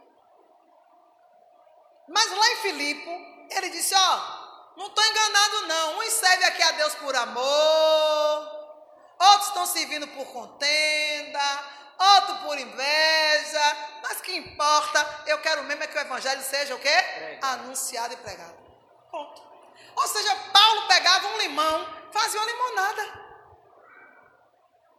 Mas 2.09 2.31
lá 2.31 2.53
em 2.53 2.57
Filipe, 2.57 3.11
ele 3.51 3.71
disse, 3.71 3.95
ó, 3.95 4.77
não 4.77 4.89
estou 4.89 5.05
enganado 5.05 5.67
não, 5.67 5.99
uns 6.01 6.13
servem 6.13 6.47
aqui 6.47 6.63
a 6.63 6.73
Deus 6.73 6.95
por 6.97 7.15
amor, 7.17 7.45
outros 9.31 9.49
estão 9.49 9.67
servindo 9.67 10.07
por 10.09 10.27
contenda, 10.27 11.65
outros 11.99 12.39
por 12.41 12.59
inveja, 12.59 13.77
mas 14.03 14.21
que 14.21 14.37
importa, 14.37 15.25
eu 15.27 15.39
quero 15.41 15.63
mesmo 15.65 15.83
é 15.83 15.87
que 15.87 15.97
o 15.97 16.01
evangelho 16.01 16.43
seja 16.43 16.75
o 16.75 16.79
quê? 16.79 16.89
Pregado. 16.89 17.61
Anunciado 17.61 18.15
e 18.15 18.17
pregado. 18.19 18.57
Ponto. 19.11 19.43
Ou 19.97 20.09
seja, 20.09 20.35
Paulo 20.53 20.89
pegava 20.89 21.29
um 21.29 21.39
limão, 21.39 21.87
fazia 22.13 22.41
uma 22.41 22.51
limonada. 22.51 23.25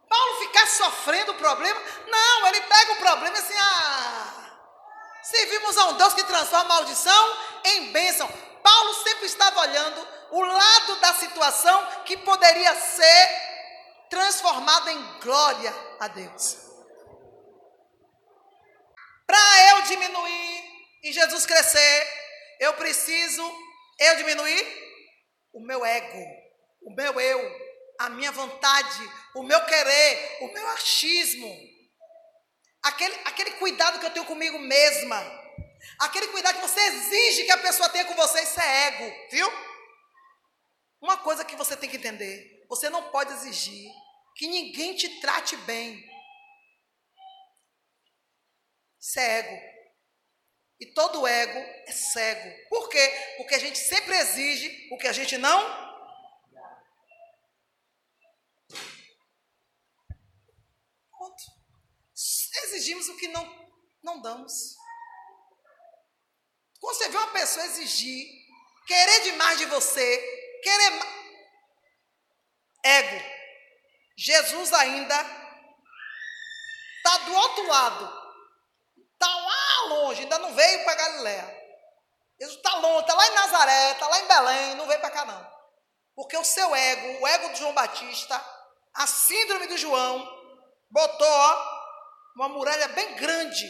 Paulo 0.08 0.38
ficar 0.38 0.66
sofrendo 0.66 1.32
o 1.32 1.36
problema? 1.36 1.80
Não, 2.06 2.46
ele 2.46 2.60
pega 2.62 2.92
o 2.92 2.96
problema 2.96 3.36
e 3.36 3.40
assim, 3.40 3.56
ah, 3.58 4.52
servimos 5.22 5.76
a 5.76 5.84
um 5.86 5.92
Deus 5.94 6.14
que 6.14 6.24
transforma 6.24 6.64
a 6.64 6.78
maldição 6.78 7.36
em 7.64 7.92
bênção. 7.92 8.28
Paulo 8.62 8.94
sempre 8.94 9.26
estava 9.26 9.60
olhando 9.60 10.08
o 10.30 10.40
lado 10.42 10.96
da 10.96 11.14
situação 11.14 11.86
que 12.04 12.16
poderia 12.16 12.74
ser 12.74 13.45
transformado 14.08 14.88
em 14.90 15.20
glória 15.20 15.72
a 16.00 16.08
Deus. 16.08 16.56
Para 19.26 19.70
eu 19.70 19.82
diminuir 19.82 20.64
e 21.02 21.12
Jesus 21.12 21.46
crescer, 21.46 22.06
eu 22.60 22.74
preciso 22.74 23.42
eu 23.98 24.16
diminuir 24.16 24.86
o 25.52 25.60
meu 25.60 25.84
ego, 25.84 26.24
o 26.82 26.94
meu 26.94 27.18
eu, 27.20 27.66
a 27.98 28.10
minha 28.10 28.30
vontade, 28.30 29.10
o 29.34 29.42
meu 29.42 29.64
querer, 29.64 30.38
o 30.42 30.52
meu 30.52 30.68
achismo, 30.70 31.50
aquele, 32.82 33.14
aquele 33.24 33.52
cuidado 33.52 33.98
que 33.98 34.06
eu 34.06 34.12
tenho 34.12 34.26
comigo 34.26 34.58
mesma, 34.58 35.18
aquele 36.00 36.28
cuidado 36.28 36.56
que 36.56 36.68
você 36.68 36.80
exige 36.80 37.44
que 37.44 37.52
a 37.52 37.58
pessoa 37.58 37.88
tenha 37.88 38.04
com 38.04 38.14
você, 38.14 38.42
isso 38.42 38.60
é 38.60 38.86
ego, 38.88 39.30
viu? 39.30 39.50
Uma 41.00 41.18
coisa 41.18 41.44
que 41.44 41.56
você 41.56 41.76
tem 41.76 41.88
que 41.88 41.96
entender: 41.96 42.55
você 42.68 42.88
não 42.90 43.10
pode 43.10 43.32
exigir 43.32 43.90
que 44.36 44.46
ninguém 44.46 44.94
te 44.94 45.20
trate 45.20 45.56
bem. 45.58 46.04
Isso 49.00 49.18
é. 49.18 49.76
E 50.78 50.86
todo 50.92 51.26
ego 51.26 51.58
é 51.86 51.92
cego. 51.92 52.68
Por 52.68 52.88
quê? 52.90 53.34
Porque 53.38 53.54
a 53.54 53.58
gente 53.58 53.78
sempre 53.78 54.14
exige 54.16 54.88
o 54.92 54.98
que 54.98 55.08
a 55.08 55.12
gente 55.12 55.38
não. 55.38 55.86
Ponto. 61.10 61.42
Exigimos 62.64 63.08
o 63.08 63.16
que 63.16 63.28
não, 63.28 63.70
não 64.02 64.20
damos. 64.20 64.76
Quando 66.78 66.98
você 66.98 67.08
vê 67.08 67.16
uma 67.16 67.32
pessoa 67.32 67.64
exigir, 67.64 68.26
querer 68.86 69.22
demais 69.22 69.58
de 69.58 69.64
você, 69.66 70.60
querer. 70.62 71.25
Ego. 72.86 73.36
Jesus 74.16 74.72
ainda 74.72 75.14
está 76.98 77.18
do 77.18 77.34
outro 77.34 77.66
lado 77.66 78.26
Está 79.16 79.34
lá 79.34 79.86
longe, 79.88 80.22
ainda 80.22 80.38
não 80.38 80.54
veio 80.54 80.84
para 80.84 80.94
Galiléia. 80.94 81.66
Jesus 82.38 82.58
está 82.58 82.74
longe, 82.76 83.00
está 83.00 83.14
lá 83.14 83.26
em 83.26 83.34
Nazaré, 83.34 83.92
está 83.92 84.08
lá 84.08 84.20
em 84.20 84.28
Belém, 84.28 84.74
não 84.74 84.86
veio 84.86 85.00
para 85.00 85.10
cá 85.10 85.24
não. 85.24 85.56
Porque 86.14 86.36
o 86.36 86.44
seu 86.44 86.74
ego, 86.74 87.22
o 87.22 87.26
ego 87.26 87.48
de 87.48 87.58
João 87.58 87.72
Batista, 87.72 88.42
a 88.94 89.06
síndrome 89.06 89.66
do 89.68 89.78
João, 89.78 90.18
botou 90.90 91.38
uma 92.36 92.48
muralha 92.50 92.88
bem 92.88 93.14
grande 93.14 93.66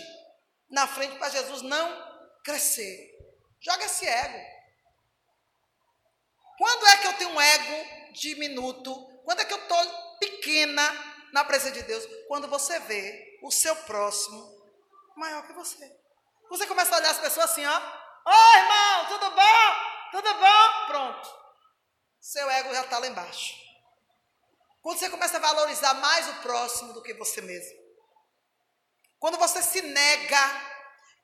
na 0.69 0.89
frente 0.89 1.17
para 1.17 1.31
Jesus 1.31 1.63
não 1.63 2.07
crescer. 2.43 3.13
Joga 3.61 3.85
esse 3.85 4.07
ego. 4.07 4.57
Quando 6.59 6.87
é 6.89 6.97
que 6.97 7.07
eu 7.07 7.13
tenho 7.15 7.31
um 7.31 7.41
ego 7.41 8.06
diminuto? 8.21 8.95
Quando 9.25 9.41
é 9.41 9.45
que 9.45 9.53
eu 9.53 9.59
estou 9.59 10.19
pequena 10.19 10.83
na 11.33 11.45
presença 11.45 11.73
de 11.73 11.83
Deus? 11.83 12.05
Quando 12.29 12.49
você 12.49 12.79
vê 12.81 13.39
o 13.43 13.51
seu 13.51 13.75
próximo 13.77 14.57
maior 15.17 15.47
que 15.47 15.53
você. 15.53 15.91
Você 16.51 16.67
começa 16.67 16.95
a 16.95 16.99
olhar 16.99 17.11
as 17.11 17.19
pessoas 17.19 17.51
assim, 17.51 17.65
ó. 17.65 17.77
Oi, 18.27 18.59
irmão, 18.59 19.07
tudo 19.09 19.31
bom? 19.31 20.11
Tudo 20.13 20.35
bom? 20.35 20.87
Pronto. 20.87 21.29
Seu 22.21 22.51
ego 22.51 22.75
já 22.75 22.83
está 22.83 22.99
lá 22.99 23.07
embaixo. 23.07 23.55
Quando 24.83 24.99
você 24.99 25.11
começa 25.11 25.37
a 25.37 25.41
valorizar 25.41 25.95
mais 25.95 26.29
o 26.29 26.35
próximo 26.43 26.93
do 26.93 27.03
que 27.03 27.15
você 27.15 27.41
mesmo. 27.41 27.77
Quando 29.19 29.39
você 29.39 29.63
se 29.63 29.83
nega 29.83 30.77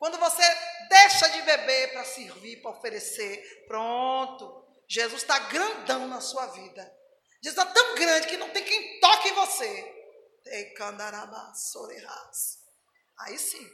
quando 0.02 0.18
você 0.18 0.42
deixa 0.88 1.28
de 1.28 1.42
beber 1.42 1.92
para 1.92 2.04
servir, 2.04 2.60
para 2.60 2.72
oferecer, 2.72 3.64
pronto. 3.68 4.61
Jesus 4.92 5.22
está 5.22 5.38
grandão 5.38 6.06
na 6.06 6.20
sua 6.20 6.48
vida. 6.48 6.82
Jesus 7.42 7.58
está 7.58 7.64
tão 7.64 7.94
grande 7.94 8.26
que 8.26 8.36
não 8.36 8.50
tem 8.50 8.62
quem 8.62 9.00
toque 9.00 9.30
em 9.30 9.32
você. 9.32 10.12
Aí 13.20 13.38
sim. 13.38 13.66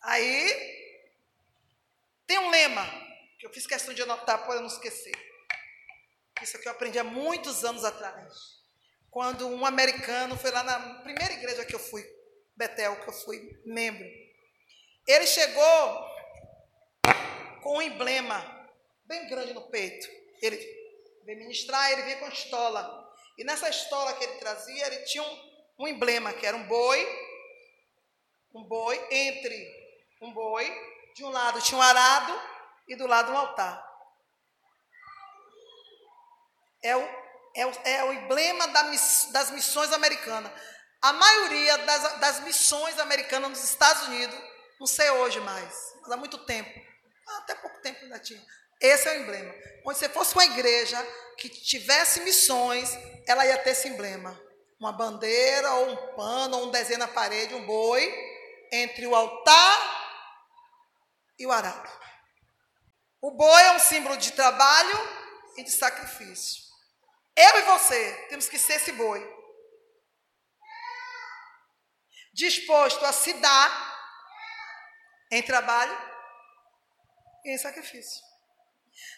Aí 0.00 0.94
tem 2.24 2.38
um 2.38 2.50
lema 2.50 2.86
que 3.36 3.46
eu 3.46 3.52
fiz 3.52 3.66
questão 3.66 3.92
de 3.92 4.02
anotar 4.02 4.44
para 4.44 4.54
eu 4.54 4.60
não 4.60 4.68
esquecer. 4.68 5.12
Isso 6.40 6.56
aqui 6.56 6.68
eu 6.68 6.72
aprendi 6.72 7.00
há 7.00 7.04
muitos 7.04 7.64
anos 7.64 7.84
atrás. 7.84 8.32
Quando 9.10 9.48
um 9.48 9.66
americano 9.66 10.38
foi 10.38 10.52
lá 10.52 10.62
na 10.62 11.00
primeira 11.00 11.34
igreja 11.34 11.64
que 11.64 11.74
eu 11.74 11.80
fui, 11.80 12.08
Betel, 12.54 12.94
que 13.02 13.08
eu 13.08 13.12
fui 13.12 13.60
membro. 13.66 14.06
Ele 15.04 15.26
chegou 15.26 16.06
com 17.60 17.78
um 17.78 17.82
emblema 17.82 18.70
bem 19.04 19.26
grande 19.26 19.52
no 19.52 19.68
peito. 19.68 20.23
Ele 20.40 20.56
veio 21.24 21.38
ministrar, 21.38 21.92
ele 21.92 22.02
veio 22.02 22.20
com 22.20 22.28
estola. 22.28 23.04
E 23.36 23.44
nessa 23.44 23.68
estola 23.68 24.12
que 24.14 24.24
ele 24.24 24.38
trazia, 24.38 24.86
ele 24.86 25.04
tinha 25.04 25.22
um, 25.22 25.52
um 25.80 25.88
emblema, 25.88 26.32
que 26.32 26.46
era 26.46 26.56
um 26.56 26.66
boi, 26.66 27.06
um 28.54 28.62
boi, 28.64 29.06
entre 29.10 29.84
um 30.20 30.32
boi, 30.32 30.70
de 31.14 31.24
um 31.24 31.30
lado 31.30 31.60
tinha 31.60 31.78
um 31.78 31.82
arado 31.82 32.40
e 32.88 32.96
do 32.96 33.06
lado 33.06 33.32
um 33.32 33.36
altar. 33.36 33.82
É 36.82 36.96
o, 36.96 37.08
é 37.54 37.66
o, 37.66 37.70
é 37.84 38.04
o 38.04 38.12
emblema 38.12 38.68
da, 38.68 38.82
das 39.32 39.50
missões 39.50 39.92
americanas. 39.92 40.52
A 41.00 41.12
maioria 41.12 41.78
das, 41.78 42.20
das 42.20 42.40
missões 42.40 42.98
americanas 42.98 43.50
nos 43.50 43.64
Estados 43.64 44.08
Unidos 44.08 44.38
não 44.78 44.86
sei 44.86 45.08
hoje 45.10 45.40
mais, 45.40 45.94
mas 46.02 46.10
há 46.10 46.16
muito 46.16 46.38
tempo. 46.44 46.80
Até 47.38 47.54
pouco 47.54 47.80
tempo 47.80 48.00
ainda 48.02 48.18
tinha. 48.18 48.44
Esse 48.84 49.08
é 49.08 49.12
o 49.12 49.22
emblema. 49.22 49.54
Onde 49.86 49.98
se 49.98 50.08
fosse 50.10 50.34
uma 50.34 50.44
igreja 50.44 51.02
que 51.38 51.48
tivesse 51.48 52.20
missões, 52.20 52.90
ela 53.26 53.46
ia 53.46 53.56
ter 53.56 53.70
esse 53.70 53.88
emblema. 53.88 54.38
Uma 54.78 54.92
bandeira, 54.92 55.72
ou 55.72 55.88
um 55.88 56.14
pano, 56.14 56.58
ou 56.58 56.66
um 56.66 56.70
desenho 56.70 56.98
na 56.98 57.08
parede, 57.08 57.54
um 57.54 57.64
boi, 57.64 58.14
entre 58.70 59.06
o 59.06 59.14
altar 59.14 59.78
e 61.38 61.46
o 61.46 61.50
arado. 61.50 61.90
O 63.22 63.30
boi 63.30 63.62
é 63.62 63.72
um 63.72 63.78
símbolo 63.78 64.18
de 64.18 64.32
trabalho 64.32 64.98
e 65.56 65.62
de 65.62 65.70
sacrifício. 65.70 66.62
Eu 67.34 67.60
e 67.60 67.62
você 67.62 68.26
temos 68.28 68.50
que 68.50 68.58
ser 68.58 68.74
esse 68.74 68.92
boi. 68.92 69.26
Disposto 72.34 73.02
a 73.06 73.12
se 73.14 73.32
dar 73.34 73.94
em 75.30 75.42
trabalho 75.42 75.96
e 77.46 77.54
em 77.54 77.56
sacrifício. 77.56 78.33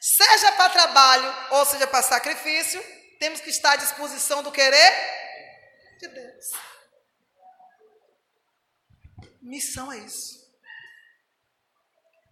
Seja 0.00 0.52
para 0.52 0.70
trabalho 0.70 1.34
ou 1.50 1.64
seja 1.66 1.86
para 1.86 2.02
sacrifício, 2.02 2.82
temos 3.18 3.40
que 3.40 3.50
estar 3.50 3.72
à 3.72 3.76
disposição 3.76 4.42
do 4.42 4.52
querer 4.52 4.92
de 5.98 6.08
Deus. 6.08 6.46
Missão 9.42 9.92
é 9.92 9.98
isso. 9.98 10.36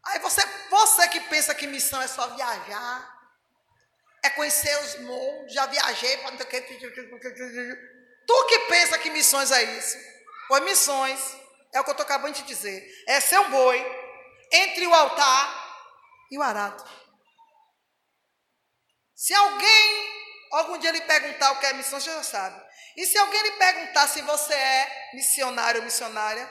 Aí 0.06 0.18
você, 0.18 0.42
você 0.68 1.08
que 1.08 1.20
pensa 1.20 1.54
que 1.54 1.66
missão 1.66 2.02
é 2.02 2.06
só 2.06 2.28
viajar, 2.34 3.14
é 4.22 4.30
conhecer 4.30 4.76
os 4.84 5.00
mundos, 5.00 5.52
já 5.52 5.66
viajei 5.66 6.18
Tu 8.26 8.46
que 8.46 8.58
pensa 8.60 8.98
que 8.98 9.10
missões 9.10 9.50
é 9.50 9.62
isso? 9.62 9.96
Pois 10.48 10.62
missões 10.64 11.20
é 11.72 11.80
o 11.80 11.84
que 11.84 11.90
eu 11.90 11.92
estou 11.92 12.04
acabando 12.04 12.34
de 12.34 12.42
dizer. 12.42 12.86
É 13.06 13.20
ser 13.20 13.38
um 13.38 13.50
boi 13.50 13.78
entre 14.52 14.86
o 14.86 14.94
altar 14.94 15.64
e 16.30 16.38
o 16.38 16.42
arado. 16.42 16.84
Se 19.24 19.32
alguém 19.32 20.12
algum 20.52 20.76
dia 20.76 20.90
lhe 20.90 21.00
perguntar 21.00 21.52
o 21.52 21.58
que 21.58 21.64
é 21.64 21.72
missão, 21.72 21.98
você 21.98 22.12
já 22.12 22.22
sabe. 22.22 22.62
E 22.94 23.06
se 23.06 23.16
alguém 23.16 23.42
lhe 23.42 23.52
perguntar 23.52 24.06
se 24.06 24.20
você 24.20 24.52
é 24.52 25.14
missionário 25.14 25.80
ou 25.80 25.84
missionária, 25.86 26.46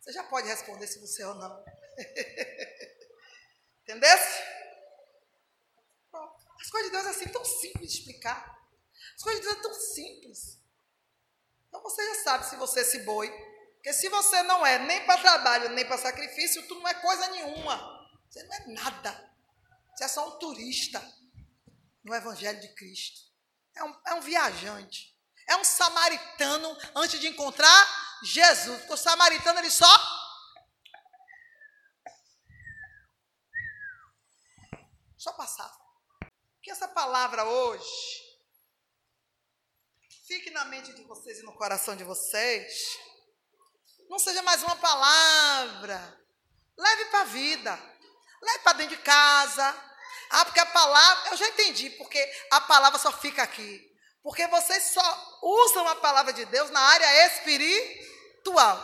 você 0.00 0.10
já 0.10 0.24
pode 0.24 0.48
responder 0.48 0.86
se 0.86 0.98
você 0.98 1.22
é 1.22 1.26
ou 1.26 1.34
não. 1.34 1.62
Entendesse? 3.82 4.42
As 6.62 6.70
coisas 6.70 6.90
de 6.90 6.96
Deus 6.96 7.06
é 7.08 7.10
assim 7.10 7.28
tão 7.28 7.44
simples 7.44 7.92
de 7.92 7.98
explicar. 7.98 8.58
As 9.14 9.22
coisas 9.22 9.42
de 9.42 9.46
Deus 9.46 9.58
é 9.58 9.62
tão 9.62 9.74
simples. 9.74 10.58
Então 11.68 11.82
você 11.82 12.06
já 12.06 12.22
sabe 12.22 12.46
se 12.46 12.56
você 12.56 12.78
é 12.78 12.82
esse 12.84 13.00
boi 13.00 13.30
porque 13.74 13.92
se 13.92 14.08
você 14.08 14.42
não 14.44 14.64
é 14.64 14.78
nem 14.78 15.04
para 15.04 15.20
trabalho, 15.20 15.68
nem 15.68 15.84
para 15.84 15.98
sacrifício, 15.98 16.66
tu 16.66 16.74
não 16.76 16.88
é 16.88 16.94
coisa 16.94 17.28
nenhuma. 17.28 18.08
Você 18.30 18.42
não 18.44 18.54
é 18.54 18.66
nada. 18.68 19.34
Você 19.94 20.04
é 20.04 20.08
só 20.08 20.26
um 20.26 20.38
turista 20.38 21.06
no 22.04 22.14
Evangelho 22.14 22.60
de 22.60 22.74
Cristo. 22.74 23.20
É 23.76 23.84
um, 23.84 24.00
é 24.06 24.14
um 24.14 24.20
viajante. 24.20 25.14
É 25.48 25.56
um 25.56 25.64
samaritano 25.64 26.76
antes 26.94 27.18
de 27.20 27.26
encontrar 27.26 28.20
Jesus. 28.22 28.78
Porque 28.80 28.92
o 28.92 28.96
samaritano 28.96 29.58
ele 29.58 29.70
só. 29.70 29.94
Só 35.16 35.32
passava. 35.32 35.74
Que 36.62 36.70
essa 36.70 36.88
palavra 36.88 37.44
hoje 37.44 38.22
fique 40.26 40.50
na 40.50 40.64
mente 40.64 40.92
de 40.94 41.04
vocês 41.04 41.38
e 41.38 41.42
no 41.42 41.54
coração 41.54 41.94
de 41.94 42.04
vocês 42.04 42.98
não 44.08 44.18
seja 44.18 44.42
mais 44.42 44.62
uma 44.62 44.76
palavra. 44.76 45.98
Leve 46.76 47.04
para 47.06 47.20
a 47.20 47.24
vida. 47.24 47.74
Leve 48.42 48.58
para 48.60 48.78
dentro 48.78 48.96
de 48.96 49.02
casa. 49.02 49.93
Ah, 50.36 50.44
porque 50.44 50.58
a 50.58 50.66
palavra, 50.66 51.30
eu 51.30 51.36
já 51.36 51.48
entendi, 51.48 51.90
porque 51.90 52.18
a 52.50 52.60
palavra 52.62 52.98
só 52.98 53.12
fica 53.12 53.40
aqui. 53.40 53.80
Porque 54.20 54.44
vocês 54.48 54.82
só 54.84 55.38
usam 55.42 55.86
a 55.86 55.94
palavra 55.96 56.32
de 56.32 56.44
Deus 56.46 56.70
na 56.70 56.80
área 56.80 57.26
espiritual. 57.26 58.76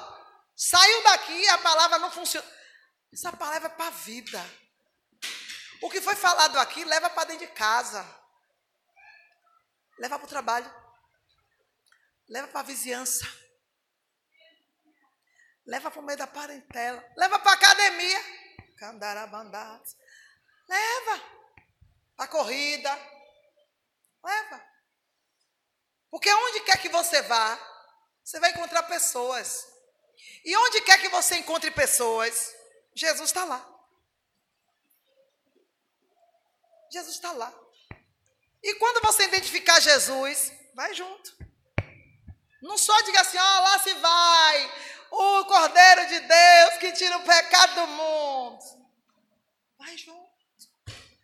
Saiu 0.55 1.03
daqui, 1.03 1.49
a 1.49 1.59
palavra 1.59 1.99
não 1.99 2.11
funciona. 2.13 2.47
Essa 3.13 3.33
palavra 3.33 3.67
é 3.67 3.71
para 3.71 3.89
a 3.89 3.91
vida. 3.91 4.61
O 5.83 5.91
que 5.91 6.01
foi 6.01 6.15
falado 6.15 6.57
aqui, 6.59 6.85
leva 6.85 7.11
para 7.11 7.25
dentro 7.25 7.47
de 7.47 7.53
casa. 7.53 8.07
Leva 9.99 10.19
para 10.21 10.27
o 10.27 10.29
trabalho. 10.31 10.73
Leva 12.29 12.47
para 12.47 12.61
a 12.61 12.65
vizinhança. 12.65 13.27
Leva 15.67 15.91
para 15.91 16.01
o 16.01 16.05
meio 16.05 16.19
da 16.19 16.29
parentela. 16.29 17.05
Leva 17.17 17.41
para 17.41 17.51
a 17.51 17.55
academia. 17.55 18.21
Leva. 20.69 21.40
A 22.21 22.29
corrida. 22.29 22.91
Leva. 24.23 24.63
Porque 26.11 26.31
onde 26.31 26.61
quer 26.61 26.77
que 26.83 26.91
você 26.91 27.23
vá, 27.23 27.59
você 28.23 28.39
vai 28.39 28.51
encontrar 28.51 28.83
pessoas. 28.83 29.67
E 30.45 30.55
onde 30.55 30.83
quer 30.83 31.01
que 31.01 31.09
você 31.09 31.37
encontre 31.37 31.71
pessoas, 31.71 32.55
Jesus 32.95 33.31
está 33.31 33.45
lá. 33.45 33.67
Jesus 36.93 37.15
está 37.15 37.33
lá. 37.33 37.51
E 38.63 38.75
quando 38.75 39.01
você 39.01 39.25
identificar 39.25 39.81
Jesus, 39.81 40.53
vai 40.75 40.93
junto. 40.93 41.39
Não 42.61 42.77
só 42.77 43.01
diga 43.01 43.23
assim, 43.23 43.39
ó, 43.39 43.41
oh, 43.41 43.61
lá 43.63 43.79
se 43.79 43.95
vai 43.95 44.75
o 45.11 45.45
Cordeiro 45.47 46.07
de 46.07 46.21
Deus 46.21 46.77
que 46.81 46.93
tira 46.93 47.17
o 47.17 47.25
pecado 47.25 47.77
do 47.77 47.87
mundo. 47.87 48.63
Vai 49.79 49.97
junto. 49.97 50.30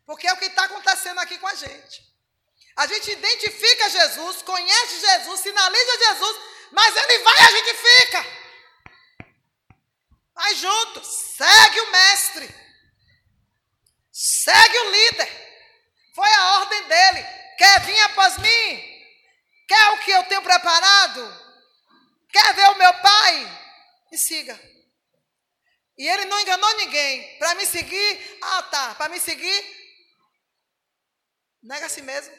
Porque 0.07 0.27
é 0.27 0.33
o 0.33 0.37
que 0.37 0.47
está 0.47 0.65
acontecendo 0.65 1.19
aqui 1.19 1.37
com 1.39 1.49
a 1.49 1.55
gente. 1.55 2.03
A 2.77 2.87
gente 2.87 3.11
identifica 3.11 3.91
Jesus, 3.91 4.43
conhece 4.43 5.01
Jesus, 5.01 5.41
sinaliza 5.41 5.99
Jesus, 5.99 6.41
mas 6.73 6.97
ele 6.97 7.19
vai 7.25 7.35
e 7.39 7.43
a 7.43 7.51
gente 7.51 7.75
fica. 7.75 8.27
Vai 10.35 10.55
junto, 10.55 11.05
segue 11.05 11.81
o 11.81 11.91
mestre, 11.91 12.55
segue 14.13 14.79
o 14.79 14.91
líder. 14.91 15.47
Foi 16.15 16.33
a 16.33 16.61
ordem 16.61 16.83
dele. 16.85 17.27
Quer 17.59 17.81
vir 17.81 18.01
após 18.03 18.39
mim? 18.39 18.97
Quer 19.69 19.89
o 19.93 19.99
que 19.99 20.11
eu 20.11 20.25
tenho 20.25 20.43
preparado? 20.43 21.47
Quer 22.31 22.55
ver 22.55 22.69
o 22.71 22.75
meu 22.77 22.95
pai? 22.95 23.57
me 24.11 24.19
siga. 24.19 24.59
E 25.99 26.09
ele 26.09 26.25
não 26.27 26.41
enganou 26.41 26.77
ninguém. 26.77 27.39
Para 27.39 27.55
me 27.55 27.67
seguir, 27.67 28.39
ah 28.43 28.63
tá, 28.65 28.95
para 28.95 29.11
me 29.11 29.21
seguir, 29.21 29.76
Nega 31.67 31.87
a 31.87 31.89
si 31.89 32.01
mesmo. 32.01 32.33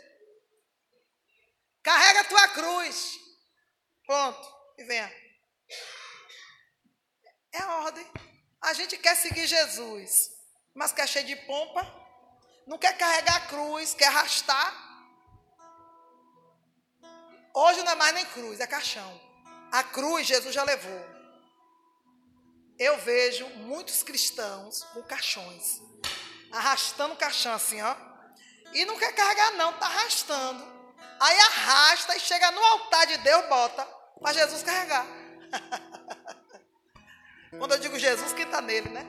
Carrega 1.83 2.21
a 2.21 2.23
tua 2.23 2.47
cruz. 2.49 3.19
Pronto. 4.05 4.55
E 4.77 4.85
venha. 4.85 5.11
É 7.51 7.59
a 7.59 7.77
ordem. 7.79 8.09
A 8.61 8.73
gente 8.73 8.97
quer 8.97 9.15
seguir 9.15 9.45
Jesus, 9.45 10.29
mas 10.73 10.93
quer 10.93 11.07
cheio 11.07 11.25
de 11.25 11.35
pompa. 11.35 11.81
Não 12.65 12.77
quer 12.77 12.97
carregar 12.97 13.35
a 13.35 13.47
cruz, 13.47 13.93
quer 13.93 14.07
arrastar. 14.07 14.73
Hoje 17.53 17.83
não 17.83 17.91
é 17.91 17.95
mais 17.95 18.13
nem 18.13 18.25
cruz, 18.27 18.61
é 18.61 18.67
caixão. 18.67 19.21
A 19.71 19.83
cruz 19.83 20.25
Jesus 20.25 20.53
já 20.53 20.63
levou. 20.63 21.05
Eu 22.79 22.97
vejo 22.99 23.45
muitos 23.49 24.03
cristãos 24.03 24.83
com 24.93 25.01
caixões, 25.03 25.81
arrastando 26.51 27.15
o 27.15 27.17
caixão 27.17 27.53
assim, 27.53 27.81
ó. 27.81 28.06
E 28.73 28.85
não 28.85 28.97
quer 28.97 29.13
carregar, 29.13 29.51
não, 29.51 29.71
está 29.71 29.85
arrastando. 29.85 30.65
Aí 31.19 31.39
arrasta 31.39 32.15
e 32.15 32.19
chega 32.19 32.51
no 32.51 32.63
altar 32.63 33.07
de 33.07 33.17
Deus, 33.17 33.45
bota 33.47 33.87
para 34.21 34.33
Jesus 34.33 34.63
carregar. 34.63 35.05
Quando 37.57 37.73
eu 37.73 37.79
digo 37.79 37.97
Jesus, 37.97 38.33
quem 38.33 38.45
está 38.45 38.61
nele, 38.61 38.89
né? 38.89 39.05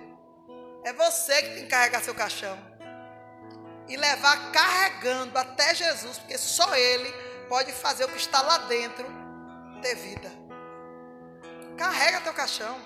É 0.84 0.92
você 0.92 1.42
que 1.42 1.48
tem 1.50 1.64
que 1.64 1.70
carregar 1.70 2.02
seu 2.02 2.14
caixão. 2.14 2.58
E 3.88 3.96
levar 3.96 4.52
carregando 4.52 5.38
até 5.38 5.74
Jesus, 5.74 6.18
porque 6.18 6.38
só 6.38 6.74
Ele 6.74 7.10
pode 7.48 7.72
fazer 7.72 8.04
o 8.04 8.08
que 8.08 8.18
está 8.18 8.40
lá 8.40 8.58
dentro 8.58 9.04
ter 9.82 9.94
vida. 9.96 10.30
Carrega 11.76 12.20
teu 12.20 12.34
caixão. 12.34 12.78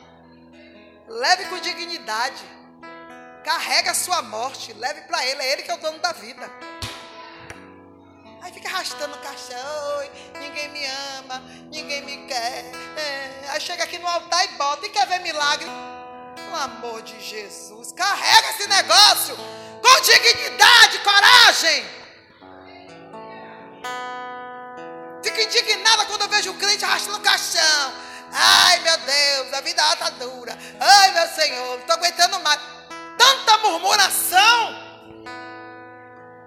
Leve 1.08 1.46
com 1.46 1.58
dignidade. 1.58 2.61
Carrega 3.44 3.90
a 3.90 3.94
sua 3.94 4.22
morte. 4.22 4.72
Leve 4.72 5.02
para 5.02 5.24
Ele. 5.26 5.42
É 5.42 5.52
Ele 5.52 5.62
que 5.62 5.70
é 5.70 5.74
o 5.74 5.78
dono 5.78 5.98
da 5.98 6.12
vida. 6.12 6.50
Aí 8.42 8.52
fica 8.52 8.68
arrastando 8.68 9.14
o 9.14 9.18
caixão. 9.18 10.10
Ninguém 10.38 10.68
me 10.68 10.84
ama. 11.18 11.42
Ninguém 11.70 12.02
me 12.02 12.26
quer. 12.26 12.64
É. 12.96 13.50
Aí 13.50 13.60
chega 13.60 13.84
aqui 13.84 13.98
no 13.98 14.06
altar 14.06 14.44
e 14.44 14.48
bota. 14.56 14.86
E 14.86 14.90
quer 14.90 15.06
ver 15.06 15.20
milagre? 15.20 15.68
Pelo 16.34 16.56
amor 16.56 17.02
de 17.02 17.20
Jesus. 17.20 17.92
Carrega 17.92 18.50
esse 18.50 18.66
negócio. 18.66 19.36
Com 19.36 20.00
dignidade, 20.00 20.98
coragem. 20.98 21.84
Fico 25.22 25.40
indignada 25.40 26.04
quando 26.06 26.22
eu 26.22 26.28
vejo 26.28 26.50
o 26.50 26.54
crente 26.54 26.84
arrastando 26.84 27.18
o 27.18 27.20
caixão. 27.20 27.92
Ai, 28.32 28.80
meu 28.80 28.98
Deus, 28.98 29.52
a 29.52 29.60
vida 29.60 29.92
está 29.92 30.10
dura. 30.10 30.58
Ai, 30.80 31.12
meu 31.12 31.28
Senhor, 31.28 31.66
não 31.66 31.80
estou 31.80 31.96
aguentando 31.96 32.40
mais. 32.40 32.60
Tanta 33.22 33.58
murmuração. 33.58 34.74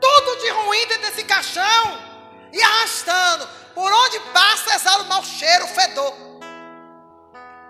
Tudo 0.02 0.42
de 0.42 0.50
ruim 0.50 0.88
dentro 0.88 1.10
desse 1.10 1.24
caixão. 1.24 2.02
E 2.52 2.62
arrastando. 2.62 3.48
Por 3.74 3.92
onde 3.92 4.20
passa, 4.34 4.76
exala 4.76 5.04
o 5.04 5.08
mau 5.08 5.24
cheiro, 5.24 5.64
o 5.64 5.70
fedor. 5.70 6.14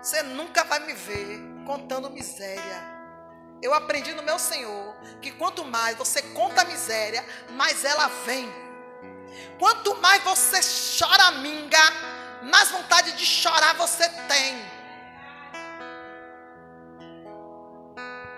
Você 0.02 0.22
nunca 0.22 0.64
vai 0.64 0.80
me 0.80 0.92
ver 0.92 1.40
contando 1.64 2.10
miséria. 2.10 2.96
Eu 3.62 3.72
aprendi 3.72 4.12
no 4.12 4.22
meu 4.24 4.38
Senhor 4.40 4.96
que 5.22 5.30
quanto 5.30 5.64
mais 5.64 5.96
você 5.96 6.20
conta 6.22 6.62
a 6.62 6.64
miséria, 6.64 7.24
mais 7.50 7.84
ela 7.84 8.08
vem. 8.24 8.52
Quanto 9.58 9.94
mais 9.96 10.22
você 10.24 10.62
choraminga, 10.62 11.78
mais 12.42 12.70
vontade 12.70 13.12
de 13.12 13.24
chorar 13.24 13.74
você 13.74 14.08
tem. 14.28 14.75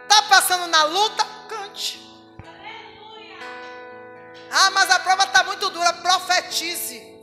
Tá 0.09 0.23
passando 0.23 0.67
na 0.67 0.85
luta? 0.85 1.25
Cante. 1.49 2.01
Ah, 4.51 4.71
mas 4.71 4.91
a 4.91 4.99
prova 5.01 5.25
está 5.25 5.45
muito 5.45 5.69
dura. 5.71 5.93
Profetize 5.93 7.21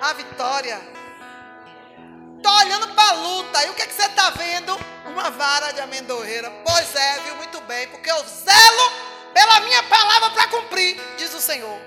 a 0.00 0.12
vitória. 0.12 0.80
Tô 2.42 2.50
olhando 2.50 2.88
para 2.88 3.08
a 3.08 3.12
luta. 3.12 3.64
E 3.64 3.70
o 3.70 3.74
que, 3.74 3.86
que 3.86 3.94
você 3.94 4.06
está 4.06 4.30
vendo? 4.30 4.76
Uma 5.06 5.30
vara 5.30 5.72
de 5.72 5.80
amendoeira. 5.80 6.50
Pois 6.66 6.94
é, 6.94 7.20
viu 7.20 7.36
muito 7.36 7.60
bem. 7.62 7.88
Porque 7.88 8.10
eu 8.10 8.22
zelo 8.24 8.92
pela 9.32 9.60
minha 9.60 9.82
palavra 9.84 10.30
para 10.30 10.48
cumprir, 10.48 11.00
diz 11.16 11.32
o 11.34 11.40
Senhor. 11.40 11.80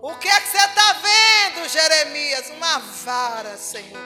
O 0.00 0.14
que 0.16 0.28
é 0.28 0.40
que 0.40 0.48
você 0.48 0.58
está 0.58 0.92
vendo, 0.92 1.68
Jeremias? 1.68 2.50
Uma 2.50 2.78
vara, 2.78 3.56
Senhor. 3.56 3.98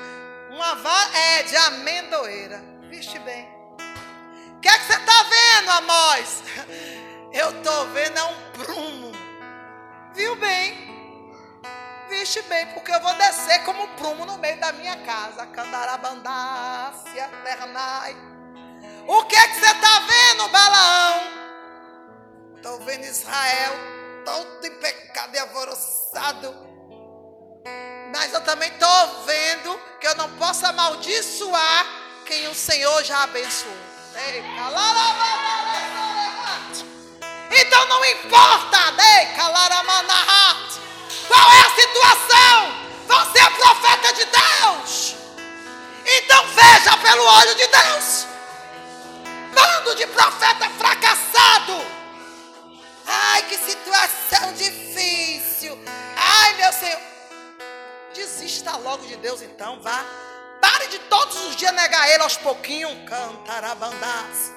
Uma 0.51 0.75
vara 0.77 1.19
é 1.19 1.43
de 1.43 1.57
amendoeira. 1.57 2.72
Viste 2.93 3.19
bem. 3.21 3.49
O 4.55 4.61
que 4.61 4.69
é 4.69 4.79
que 4.79 4.85
você 4.85 4.93
está 4.93 5.23
vendo, 5.23 5.71
Amós? 5.71 6.43
Eu 7.33 7.49
estou 7.49 7.87
vendo 7.89 8.19
é 8.19 8.23
um 8.25 8.51
prumo. 8.53 9.13
Viu 10.13 10.37
bem? 10.37 11.33
Viste 12.11 12.43
bem, 12.43 12.67
porque 12.75 12.93
eu 12.93 13.01
vou 13.01 13.15
descer 13.15 13.65
como 13.65 13.89
prumo 13.97 14.27
no 14.27 14.37
meio 14.37 14.61
da 14.61 14.73
minha 14.73 14.95
casa. 15.07 15.47
Candarabandácia, 15.47 17.31
ternai. 17.43 18.15
O 19.09 19.25
que 19.25 19.37
é 19.37 19.49
que 19.49 19.55
você 19.55 19.71
está 19.71 19.99
vendo, 20.01 20.49
Balaão? 20.51 21.21
Estou 22.57 22.79
vendo 22.81 23.05
Israel 23.05 23.73
todo 24.23 24.67
em 24.67 24.75
pecado 24.79 25.35
e 25.35 25.39
alvoroçado. 25.39 26.55
Mas 28.15 28.35
eu 28.35 28.45
também 28.45 28.69
estou 28.69 29.25
vendo 29.25 29.81
que 29.99 30.07
eu 30.07 30.15
não 30.17 30.37
posso 30.37 30.67
amaldiçoar 30.67 32.02
quem 32.33 32.49
o 32.49 32.55
Senhor 32.55 33.05
já 33.05 33.25
abençoou. 33.25 33.77
Então 37.51 37.89
não 37.89 38.05
importa, 38.07 38.79
qual 41.29 41.53
é 41.53 41.61
a 41.61 41.71
situação, 41.75 42.73
você 43.07 43.39
é 43.39 43.51
profeta 43.51 44.13
de 44.15 44.25
Deus. 44.25 45.15
Então 46.07 46.47
veja 46.49 46.97
pelo 46.97 47.23
olho 47.23 47.55
de 47.55 47.67
Deus 47.67 48.27
bando 49.55 49.95
de 49.95 50.07
profeta 50.07 50.71
fracassado. 50.71 51.85
Ai, 53.07 53.43
que 53.43 53.59
situação 53.59 54.55
difícil. 54.55 55.79
Ai, 56.17 56.55
meu 56.55 56.73
Senhor. 56.73 57.01
Desista 58.15 58.75
logo 58.79 59.07
de 59.07 59.17
Deus, 59.17 59.43
então, 59.43 59.79
vá. 59.83 60.03
Pare 60.63 60.87
de 60.87 60.99
todos 61.01 61.37
os 61.49 61.57
dias 61.57 61.75
negar 61.75 62.09
Ele 62.09 62.23
aos 62.23 62.39
pouquinhos. 62.39 62.93
Cantarabandás. 63.07 64.51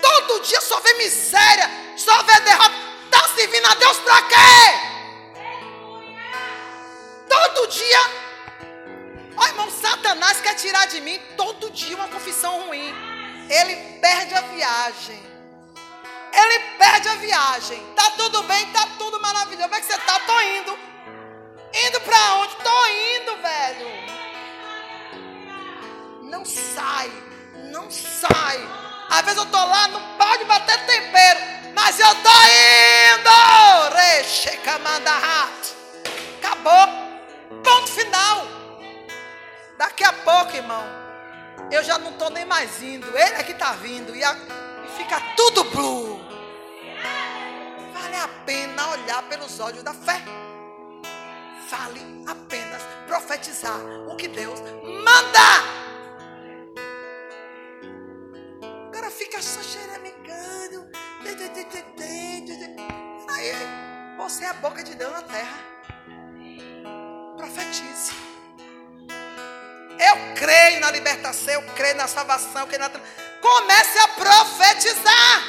Todo 0.00 0.40
dia 0.42 0.60
só 0.60 0.78
vê 0.78 0.94
miséria, 0.94 1.68
só 1.96 2.22
vê 2.22 2.38
derrota. 2.40 2.74
Está 3.06 3.28
servindo 3.34 3.66
a 3.66 3.74
Deus 3.74 3.98
para 3.98 4.22
quê? 4.22 4.34
Todo 7.28 7.66
dia. 7.66 8.00
Ó, 9.36 9.46
irmão, 9.46 9.68
Satanás 9.70 10.40
quer 10.40 10.54
tirar 10.54 10.86
de 10.86 11.00
mim 11.00 11.18
todo 11.36 11.68
dia 11.70 11.96
uma 11.96 12.06
confissão 12.06 12.68
ruim 12.68 13.16
ele 13.48 13.76
perde 14.00 14.34
a 14.34 14.40
viagem. 14.40 15.22
Ele 16.32 16.58
perde 16.78 17.08
a 17.08 17.14
viagem. 17.14 17.86
Tá 17.94 18.10
tudo 18.12 18.42
bem, 18.42 18.66
tá 18.72 18.88
tudo 18.98 19.20
maravilhoso. 19.20 19.68
Como 19.68 19.74
é 19.74 19.80
que 19.80 19.86
você 19.86 19.98
tá? 19.98 20.20
Tô 20.20 20.40
indo. 20.40 20.78
Indo 21.86 22.00
para 22.00 22.34
onde? 22.34 22.56
Tô 22.56 22.86
indo, 22.86 23.36
velho. 23.42 24.15
Não 26.30 26.44
sai. 26.44 27.10
Não 27.72 27.90
sai. 27.90 28.60
Às 29.10 29.22
vezes 29.22 29.38
eu 29.38 29.46
tô 29.46 29.56
lá, 29.56 29.88
não 29.88 30.16
pode 30.16 30.44
bater 30.44 30.84
tempero. 30.86 31.40
Mas 31.74 31.98
eu 31.98 32.14
tô 32.16 32.30
indo. 33.14 33.94
Rechecamandahat. 33.94 35.74
Acabou. 36.38 36.86
Ponto 37.62 37.88
final. 37.88 38.46
Daqui 39.78 40.04
a 40.04 40.12
pouco, 40.12 40.56
irmão 40.56 41.06
eu 41.70 41.82
já 41.82 41.98
não 41.98 42.10
estou 42.10 42.30
nem 42.30 42.44
mais 42.44 42.82
indo. 42.82 43.06
Ele 43.08 43.36
é 43.36 43.42
que 43.42 43.52
está 43.52 43.72
vindo. 43.72 44.14
E, 44.14 44.22
a, 44.22 44.32
e 44.32 44.96
fica 44.96 45.20
tudo 45.36 45.64
blue. 45.64 46.20
Vale 47.92 48.16
a 48.16 48.28
pena 48.44 48.88
olhar 48.90 49.22
pelos 49.24 49.58
olhos 49.60 49.82
da 49.82 49.92
fé. 49.92 50.22
Vale 51.68 52.24
apenas 52.26 52.82
profetizar 53.06 53.78
o 54.08 54.16
que 54.16 54.28
Deus 54.28 54.60
manda. 54.60 55.85
Fica 59.26 59.42
só 59.42 59.60
xeramicando. 59.60 60.88
Aí, 63.28 63.52
você 64.16 64.44
é 64.44 64.48
a 64.48 64.52
boca 64.54 64.82
de 64.84 64.94
Deus 64.94 65.12
na 65.12 65.22
terra. 65.22 65.58
Profetize. 67.36 68.12
Eu 69.98 70.34
creio 70.36 70.80
na 70.80 70.90
libertação, 70.90 71.54
eu 71.54 71.62
creio 71.74 71.96
na 71.96 72.06
salvação, 72.06 72.62
eu 72.62 72.66
creio 72.66 72.82
na. 72.82 72.90
Comece 73.40 73.98
a 73.98 74.08
profetizar. 74.08 75.42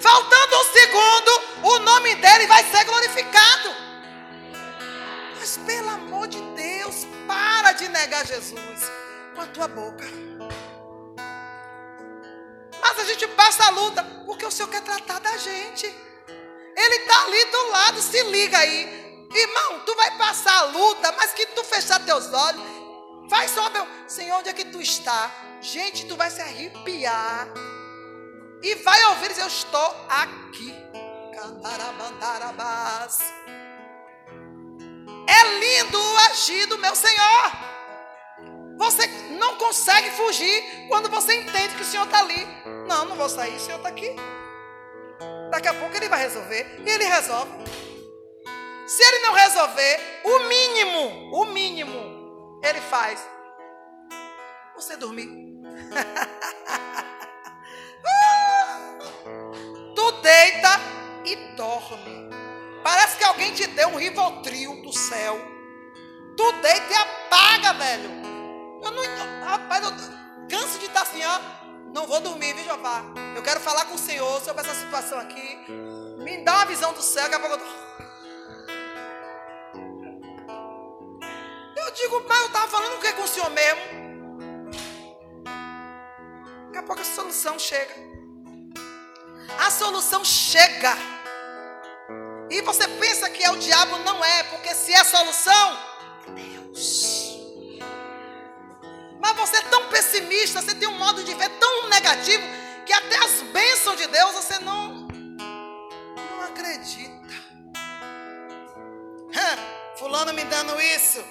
Faltando 0.00 0.56
um 0.56 0.72
segundo, 0.72 1.30
o 1.62 1.78
nome 1.80 2.14
dele 2.16 2.46
vai 2.46 2.62
ser 2.64 2.84
glorificado. 2.84 3.70
Mas 5.38 5.56
pelo 5.56 5.88
amor 5.88 6.28
de 6.28 6.40
Deus, 6.54 7.06
para 7.26 7.72
de 7.72 7.88
negar 7.88 8.24
Jesus 8.26 8.90
com 9.34 9.40
a 9.40 9.46
tua 9.46 9.68
boca. 9.68 10.04
Mas 12.96 12.98
a 12.98 13.12
gente 13.12 13.26
passa 13.28 13.64
a 13.66 13.70
luta? 13.70 14.04
Porque 14.24 14.46
o 14.46 14.50
Senhor 14.50 14.68
quer 14.68 14.82
tratar 14.82 15.18
da 15.18 15.36
gente. 15.36 15.86
Ele 16.76 16.94
está 16.96 17.24
ali 17.24 17.44
do 17.46 17.70
lado, 17.70 18.00
se 18.00 18.22
liga 18.24 18.58
aí. 18.58 19.26
Irmão, 19.32 19.80
tu 19.84 19.94
vai 19.96 20.16
passar 20.16 20.56
a 20.58 20.62
luta, 20.66 21.12
mas 21.12 21.32
que 21.32 21.46
tu 21.46 21.64
fechar 21.64 21.98
teus 22.04 22.32
olhos, 22.32 22.62
faz 23.28 23.50
só, 23.50 23.68
meu, 23.70 23.86
Senhor, 24.06 24.38
onde 24.38 24.48
é 24.48 24.52
que 24.52 24.66
tu 24.66 24.80
está? 24.80 25.30
Gente, 25.60 26.06
tu 26.06 26.16
vai 26.16 26.30
se 26.30 26.40
arrepiar. 26.40 27.48
E 28.62 28.76
vai 28.76 29.04
ouvir 29.06 29.28
dizer, 29.28 29.42
eu 29.42 29.48
estou 29.48 30.06
aqui. 30.08 30.72
É 35.26 35.58
lindo 35.58 36.00
o 36.00 36.16
agir 36.30 36.66
do 36.66 36.78
meu 36.78 36.94
Senhor. 36.94 37.73
Você 38.76 39.06
não 39.38 39.56
consegue 39.56 40.10
fugir 40.10 40.88
quando 40.88 41.08
você 41.08 41.34
entende 41.34 41.74
que 41.74 41.82
o 41.82 41.84
Senhor 41.84 42.04
está 42.04 42.20
ali. 42.20 42.46
Não, 42.88 43.04
não 43.06 43.16
vou 43.16 43.28
sair, 43.28 43.54
o 43.54 43.60
Senhor 43.60 43.78
está 43.78 43.88
aqui. 43.88 44.14
Daqui 45.50 45.68
a 45.68 45.74
pouco 45.74 45.96
ele 45.96 46.08
vai 46.08 46.20
resolver. 46.20 46.82
E 46.84 46.90
ele 46.90 47.04
resolve. 47.04 47.52
Se 48.86 49.02
ele 49.02 49.20
não 49.20 49.32
resolver, 49.32 50.20
o 50.24 50.40
mínimo, 50.40 51.30
o 51.32 51.46
mínimo, 51.46 52.60
ele 52.62 52.80
faz. 52.80 53.26
Você 54.74 54.96
dormir. 54.96 55.28
tu 59.94 60.12
deita 60.20 60.80
e 61.24 61.36
dorme. 61.56 62.28
Parece 62.82 63.16
que 63.16 63.24
alguém 63.24 63.54
te 63.54 63.66
deu 63.68 63.88
um 63.88 63.96
rivotril 63.96 64.82
do 64.82 64.92
céu. 64.92 65.40
Tu 66.36 66.52
deita 66.52 66.92
e 66.92 66.96
apaga, 66.96 67.72
velho. 67.72 68.33
Eu 68.84 68.90
não, 68.90 69.02
rapaz, 69.44 69.84
eu 69.84 69.90
canso 70.48 70.78
de 70.78 70.86
estar 70.86 71.02
assim, 71.02 71.24
ó. 71.24 71.40
Não 71.92 72.06
vou 72.06 72.20
dormir, 72.20 72.52
viu, 72.54 72.64
Jeová? 72.64 73.04
Eu 73.36 73.42
quero 73.42 73.60
falar 73.60 73.84
com 73.86 73.94
o 73.94 73.98
Senhor 73.98 74.40
sobre 74.42 74.62
essa 74.62 74.74
situação 74.74 75.18
aqui. 75.18 75.58
Me 76.18 76.38
dá 76.44 76.56
uma 76.56 76.66
visão 76.66 76.92
do 76.92 77.02
céu, 77.02 77.22
daqui 77.28 77.34
a 77.36 77.40
pouco 77.40 77.54
eu 77.54 77.84
Eu 81.76 81.92
digo, 81.92 82.24
mas 82.26 82.40
eu 82.40 82.46
estava 82.46 82.68
falando 82.68 82.94
o 82.96 83.00
que 83.00 83.12
com 83.12 83.22
o 83.22 83.28
senhor 83.28 83.50
mesmo? 83.50 83.80
Daqui 86.66 86.78
a 86.78 86.82
pouco 86.82 87.02
a 87.02 87.04
solução 87.04 87.58
chega. 87.58 87.94
A 89.58 89.70
solução 89.70 90.24
chega. 90.24 90.96
E 92.50 92.62
você 92.62 92.88
pensa 92.88 93.30
que 93.30 93.44
é 93.44 93.50
o 93.50 93.56
diabo, 93.56 93.98
não 93.98 94.24
é, 94.24 94.42
porque 94.44 94.74
se 94.74 94.92
é 94.92 95.04
solução, 95.04 95.78
é 96.26 96.30
Deus. 96.30 97.13
Mas 99.24 99.36
você 99.36 99.56
é 99.56 99.62
tão 99.62 99.88
pessimista, 99.88 100.60
você 100.60 100.74
tem 100.74 100.86
um 100.86 100.98
modo 100.98 101.24
de 101.24 101.32
ver 101.32 101.48
tão 101.58 101.88
negativo, 101.88 102.42
que 102.84 102.92
até 102.92 103.16
as 103.16 103.40
bênçãos 103.40 103.96
de 103.96 104.06
Deus 104.06 104.34
você 104.34 104.58
não, 104.58 105.08
não 106.30 106.42
acredita. 106.42 107.32
Fulano 109.96 110.34
me 110.34 110.44
dando 110.44 110.78
isso. 110.78 111.24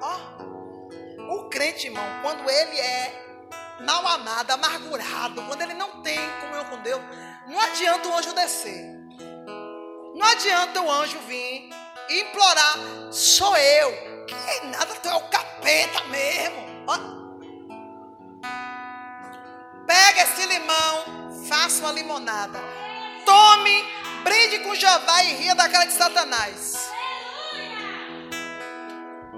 Ó, 0.00 1.34
o 1.34 1.50
crente, 1.50 1.88
irmão, 1.88 2.02
quando 2.22 2.48
ele 2.48 2.80
é 2.80 3.44
mal 3.80 4.06
amado, 4.08 4.52
amargurado, 4.52 5.42
quando 5.42 5.60
ele 5.60 5.74
não 5.74 6.00
tem 6.00 6.18
comunhão 6.40 6.64
com 6.64 6.78
Deus, 6.78 7.02
não 7.46 7.60
adianta 7.60 8.08
o 8.08 8.16
anjo 8.16 8.32
descer. 8.32 8.90
Não 10.14 10.26
adianta 10.28 10.80
o 10.80 10.90
anjo 10.90 11.18
vir 11.28 11.68
implorar, 12.08 12.78
sou 13.12 13.54
eu. 13.54 14.13
Que 14.26 14.66
nada, 14.66 14.94
tu 14.94 15.08
é 15.08 15.14
o 15.14 15.20
capeta 15.28 16.04
mesmo. 16.04 16.64
Ó. 16.86 16.98
Pega 19.86 20.22
esse 20.22 20.46
limão, 20.46 21.32
faça 21.48 21.80
uma 21.80 21.92
limonada. 21.92 22.58
Tome, 23.24 23.84
brinde 24.22 24.60
com 24.60 24.74
Jeová 24.74 25.24
e 25.24 25.34
ria 25.34 25.54
da 25.54 25.68
cara 25.68 25.84
de 25.84 25.92
Satanás. 25.92 26.90